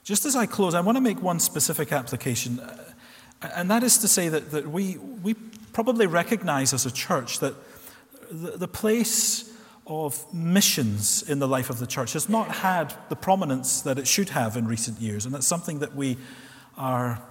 Just 0.03 0.25
as 0.25 0.35
I 0.35 0.45
close, 0.45 0.73
I 0.73 0.81
want 0.81 0.95
to 0.97 1.01
make 1.01 1.21
one 1.21 1.39
specific 1.39 1.91
application, 1.91 2.59
uh, 2.59 2.85
and 3.55 3.69
that 3.69 3.83
is 3.83 3.97
to 3.99 4.07
say 4.07 4.29
that, 4.29 4.51
that 4.51 4.67
we, 4.69 4.97
we 4.97 5.35
probably 5.73 6.07
recognize 6.07 6.73
as 6.73 6.85
a 6.85 6.91
church 6.91 7.39
that 7.39 7.55
the, 8.31 8.57
the 8.57 8.67
place 8.67 9.50
of 9.91 10.33
missions 10.33 11.21
in 11.23 11.39
the 11.39 11.47
life 11.47 11.69
of 11.69 11.77
the 11.77 11.85
church 11.85 12.13
has 12.13 12.29
not 12.29 12.47
had 12.49 12.93
the 13.09 13.15
prominence 13.15 13.81
that 13.81 13.99
it 13.99 14.07
should 14.07 14.29
have 14.29 14.55
in 14.55 14.65
recent 14.65 15.01
years, 15.01 15.25
and 15.25 15.35
that's 15.35 15.45
something 15.45 15.79
that 15.79 15.93
we 15.93 16.17
are 16.77 17.21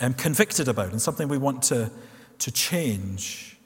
um, 0.00 0.14
convicted 0.14 0.66
about 0.66 0.90
and 0.90 1.00
something 1.00 1.28
we 1.28 1.38
want 1.38 1.62
to, 1.62 1.92
to 2.40 2.50
change. 2.50 3.56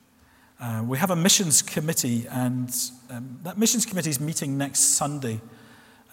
Uh, 0.61 0.85
we 0.87 0.98
have 0.98 1.11
a 1.11 1.16
missions 1.16 1.62
committee, 1.62 2.27
and 2.31 2.74
um, 3.09 3.38
that 3.42 3.57
missions 3.57 3.87
committee 3.87 4.11
is 4.11 4.20
meeting 4.20 4.59
next 4.59 4.81
Sunday. 4.81 5.40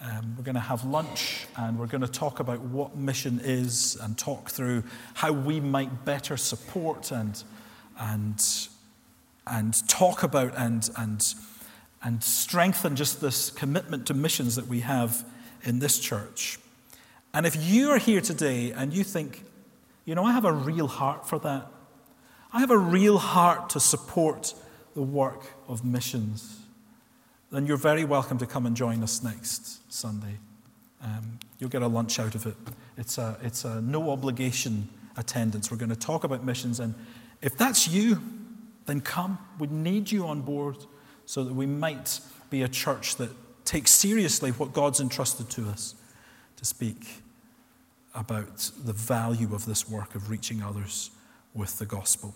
Um, 0.00 0.34
we're 0.36 0.44
going 0.44 0.54
to 0.54 0.60
have 0.60 0.84
lunch 0.84 1.46
and 1.56 1.78
we're 1.78 1.86
going 1.86 2.02
to 2.02 2.08
talk 2.08 2.38
about 2.38 2.60
what 2.60 2.96
mission 2.96 3.40
is 3.42 3.96
and 4.02 4.16
talk 4.16 4.50
through 4.50 4.82
how 5.14 5.32
we 5.32 5.58
might 5.58 6.04
better 6.04 6.36
support 6.36 7.10
and, 7.10 7.42
and, 7.98 8.42
and 9.46 9.88
talk 9.88 10.22
about 10.22 10.52
and, 10.56 10.90
and, 10.98 11.34
and 12.06 12.22
strengthen 12.22 12.96
just 12.96 13.20
this 13.20 13.50
commitment 13.50 14.06
to 14.06 14.14
missions 14.14 14.56
that 14.56 14.66
we 14.66 14.80
have 14.80 15.26
in 15.64 15.80
this 15.80 15.98
church. 15.98 16.58
And 17.34 17.44
if 17.44 17.56
you 17.56 17.90
are 17.90 17.98
here 17.98 18.22
today 18.22 18.70
and 18.70 18.94
you 18.94 19.04
think, 19.04 19.44
you 20.06 20.14
know, 20.14 20.24
I 20.24 20.32
have 20.32 20.46
a 20.46 20.52
real 20.52 20.86
heart 20.86 21.28
for 21.28 21.38
that, 21.40 21.66
I 22.52 22.60
have 22.60 22.70
a 22.70 22.78
real 22.78 23.18
heart 23.18 23.70
to 23.70 23.80
support 23.80 24.54
the 24.94 25.02
work 25.02 25.42
of 25.68 25.84
missions 25.84 26.60
then 27.50 27.66
you're 27.66 27.76
very 27.76 28.04
welcome 28.04 28.38
to 28.38 28.46
come 28.46 28.66
and 28.66 28.76
join 28.76 29.02
us 29.02 29.22
next 29.22 29.80
Sunday. 29.92 30.36
Um, 31.02 31.38
you'll 31.58 31.70
get 31.70 31.82
a 31.82 31.86
lunch 31.86 32.18
out 32.18 32.34
of 32.34 32.46
it. 32.46 32.56
It's 32.96 33.18
a, 33.18 33.38
it's 33.42 33.64
a 33.64 33.80
no 33.80 34.10
obligation 34.10 34.88
attendance. 35.16 35.70
We're 35.70 35.76
going 35.76 35.90
to 35.90 35.96
talk 35.96 36.24
about 36.24 36.44
missions, 36.44 36.80
and 36.80 36.94
if 37.40 37.56
that's 37.56 37.86
you, 37.86 38.20
then 38.86 39.00
come. 39.00 39.38
We 39.58 39.68
need 39.68 40.10
you 40.10 40.26
on 40.26 40.42
board 40.42 40.76
so 41.26 41.44
that 41.44 41.52
we 41.52 41.66
might 41.66 42.20
be 42.48 42.62
a 42.62 42.68
church 42.68 43.16
that 43.16 43.30
takes 43.64 43.90
seriously 43.90 44.50
what 44.52 44.72
God's 44.72 45.00
entrusted 45.00 45.50
to 45.50 45.68
us 45.68 45.94
to 46.56 46.64
speak 46.64 47.22
about 48.14 48.70
the 48.82 48.92
value 48.92 49.54
of 49.54 49.66
this 49.66 49.88
work 49.88 50.14
of 50.14 50.30
reaching 50.30 50.62
others 50.62 51.10
with 51.52 51.78
the 51.78 51.84
gospel. 51.84 52.34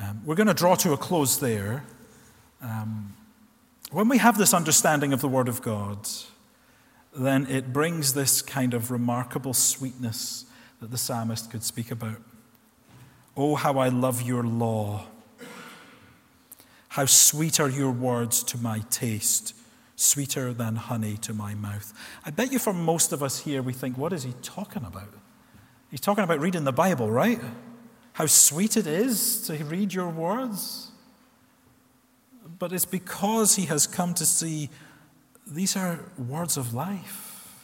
Um, 0.00 0.22
we're 0.24 0.34
going 0.34 0.46
to 0.48 0.54
draw 0.54 0.74
to 0.76 0.92
a 0.92 0.96
close 0.96 1.38
there. 1.38 1.84
Um, 2.62 3.14
when 3.92 4.08
we 4.08 4.18
have 4.18 4.38
this 4.38 4.54
understanding 4.54 5.12
of 5.12 5.20
the 5.20 5.28
Word 5.28 5.48
of 5.48 5.62
God, 5.62 6.08
then 7.14 7.46
it 7.46 7.72
brings 7.72 8.14
this 8.14 8.40
kind 8.40 8.72
of 8.72 8.90
remarkable 8.90 9.52
sweetness 9.52 10.46
that 10.80 10.90
the 10.90 10.98
psalmist 10.98 11.50
could 11.50 11.62
speak 11.62 11.90
about. 11.90 12.22
Oh, 13.36 13.56
how 13.56 13.78
I 13.78 13.88
love 13.88 14.22
your 14.22 14.42
law. 14.42 15.06
How 16.90 17.06
sweet 17.06 17.60
are 17.60 17.68
your 17.68 17.92
words 17.92 18.42
to 18.44 18.58
my 18.58 18.80
taste, 18.90 19.54
sweeter 19.94 20.52
than 20.52 20.76
honey 20.76 21.16
to 21.18 21.32
my 21.32 21.54
mouth. 21.54 21.92
I 22.24 22.30
bet 22.30 22.52
you 22.52 22.58
for 22.58 22.72
most 22.72 23.12
of 23.12 23.22
us 23.22 23.40
here, 23.40 23.62
we 23.62 23.72
think, 23.72 23.96
what 23.96 24.12
is 24.12 24.24
he 24.24 24.34
talking 24.42 24.84
about? 24.84 25.12
He's 25.90 26.00
talking 26.00 26.24
about 26.24 26.40
reading 26.40 26.64
the 26.64 26.72
Bible, 26.72 27.10
right? 27.10 27.40
How 28.14 28.26
sweet 28.26 28.76
it 28.76 28.86
is 28.86 29.46
to 29.46 29.54
read 29.64 29.94
your 29.94 30.08
words. 30.08 30.90
but 32.58 32.72
it's 32.72 32.84
because 32.84 33.56
he 33.56 33.66
has 33.66 33.86
come 33.86 34.12
to 34.14 34.26
see 34.26 34.68
these 35.46 35.76
are 35.76 36.00
words 36.18 36.56
of 36.56 36.74
life. 36.74 37.54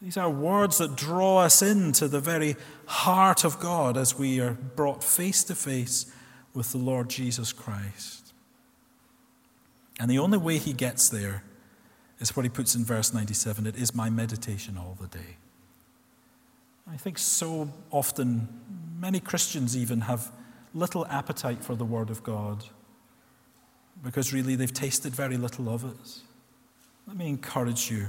These 0.00 0.16
are 0.16 0.30
words 0.30 0.78
that 0.78 0.96
draw 0.96 1.38
us 1.38 1.62
into 1.62 2.08
the 2.08 2.20
very 2.20 2.56
heart 2.86 3.44
of 3.44 3.58
God 3.60 3.96
as 3.96 4.18
we 4.18 4.40
are 4.40 4.52
brought 4.52 5.02
face 5.02 5.44
to 5.44 5.54
face 5.54 6.06
with 6.54 6.70
the 6.72 6.78
Lord 6.78 7.10
Jesus 7.10 7.52
Christ. 7.52 8.32
And 10.00 10.10
the 10.10 10.18
only 10.18 10.38
way 10.38 10.58
he 10.58 10.72
gets 10.72 11.08
there 11.08 11.42
is 12.20 12.34
what 12.36 12.44
he 12.44 12.48
puts 12.48 12.74
in 12.74 12.84
verse 12.84 13.12
97 13.12 13.66
it 13.66 13.76
is 13.76 13.94
my 13.94 14.08
meditation 14.08 14.78
all 14.78 14.96
the 15.00 15.08
day. 15.08 15.36
I 16.90 16.96
think 16.96 17.18
so 17.18 17.70
often, 17.90 18.48
many 18.98 19.20
Christians 19.20 19.76
even 19.76 20.02
have 20.02 20.30
little 20.74 21.06
appetite 21.06 21.62
for 21.62 21.74
the 21.74 21.84
Word 21.84 22.10
of 22.10 22.22
God 22.22 22.64
because 24.02 24.32
really 24.32 24.54
they've 24.54 24.72
tasted 24.72 25.14
very 25.14 25.36
little 25.36 25.68
of 25.68 25.84
it. 25.84 26.20
Let 27.06 27.16
me 27.16 27.28
encourage 27.28 27.90
you, 27.90 28.08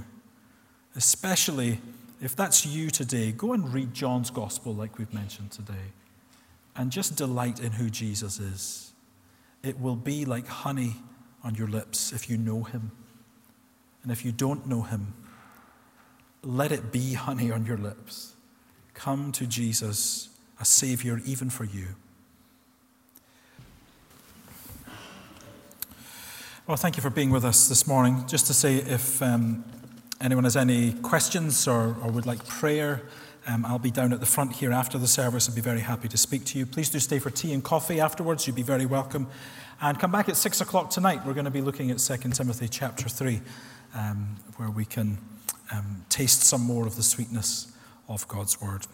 especially 0.96 1.80
if 2.22 2.36
that's 2.36 2.66
you 2.66 2.90
today, 2.90 3.32
go 3.32 3.54
and 3.54 3.74
read 3.74 3.94
John's 3.94 4.30
Gospel 4.30 4.74
like 4.74 4.98
we've 4.98 5.14
mentioned 5.14 5.52
today 5.52 5.94
and 6.76 6.92
just 6.92 7.16
delight 7.16 7.60
in 7.60 7.74
who 7.74 7.90
Jesus 7.90 8.40
is. 8.40 8.94
It 9.64 9.80
will 9.80 9.96
be 9.96 10.26
like 10.26 10.48
honey 10.48 10.96
on 11.44 11.56
your 11.56 11.68
lips 11.68 12.12
if 12.12 12.30
you 12.30 12.38
know 12.38 12.64
Him. 12.64 12.92
And 14.04 14.12
if 14.12 14.26
you 14.26 14.32
don't 14.32 14.68
know 14.68 14.84
Him, 14.84 15.14
let 16.44 16.72
it 16.72 16.92
be 16.92 17.14
honey 17.14 17.52
on 17.52 17.66
your 17.66 17.78
lips. 17.78 18.34
Come 18.94 19.32
to 19.34 19.48
Jesus, 19.48 20.30
a 20.60 20.66
Savior 20.66 21.20
even 21.26 21.50
for 21.50 21.64
you. 21.64 21.96
Well, 26.68 26.78
thank 26.78 26.98
you 26.98 27.02
for 27.04 27.12
being 27.12 27.30
with 27.30 27.46
us 27.46 27.68
this 27.68 27.86
morning. 27.86 28.26
Just 28.28 28.48
to 28.48 28.54
say, 28.54 28.78
if 28.78 29.22
um, 29.22 29.64
anyone 30.20 30.46
has 30.46 30.56
any 30.56 30.94
questions 30.94 31.68
or, 31.68 31.96
or 32.02 32.10
would 32.10 32.26
like 32.26 32.46
prayer, 32.48 33.04
um, 33.48 33.66
I'll 33.66 33.80
be 33.80 33.92
down 33.92 34.12
at 34.12 34.20
the 34.20 34.26
front 34.26 34.54
here 34.54 34.72
after 34.72 34.98
the 34.98 35.08
service. 35.08 35.48
I'd 35.48 35.56
be 35.56 35.62
very 35.62 35.82
happy 35.82 36.08
to 36.08 36.18
speak 36.18 36.46
to 36.46 36.60
you. 36.60 36.66
Please 36.66 36.90
do 36.90 37.00
stay 37.00 37.20
for 37.20 37.30
tea 37.30 37.54
and 37.54 37.64
coffee 37.64 38.00
afterwards. 38.00 38.48
You'd 38.48 38.56
be 38.56 38.64
very 38.64 38.86
welcome. 38.86 39.28
And 39.82 40.00
come 40.00 40.12
back 40.12 40.30
at 40.30 40.36
six 40.36 40.62
o'clock 40.62 40.90
tonight. 40.90 41.26
We're 41.26 41.34
going 41.34 41.46
to 41.46 41.52
be 41.52 41.62
looking 41.62 41.92
at 41.92 42.00
2 42.00 42.18
Timothy 42.32 42.68
chapter 42.68 43.08
3, 43.08 43.42
um, 43.94 44.38
where 44.58 44.70
we 44.70 44.86
can 44.86 45.20
um, 45.72 46.06
taste 46.10 46.42
some 46.44 46.62
more 46.62 46.88
of 46.88 46.96
the 46.96 47.04
sweetness 47.04 47.72
of 48.08 48.28
God's 48.28 48.60
word. 48.62 48.88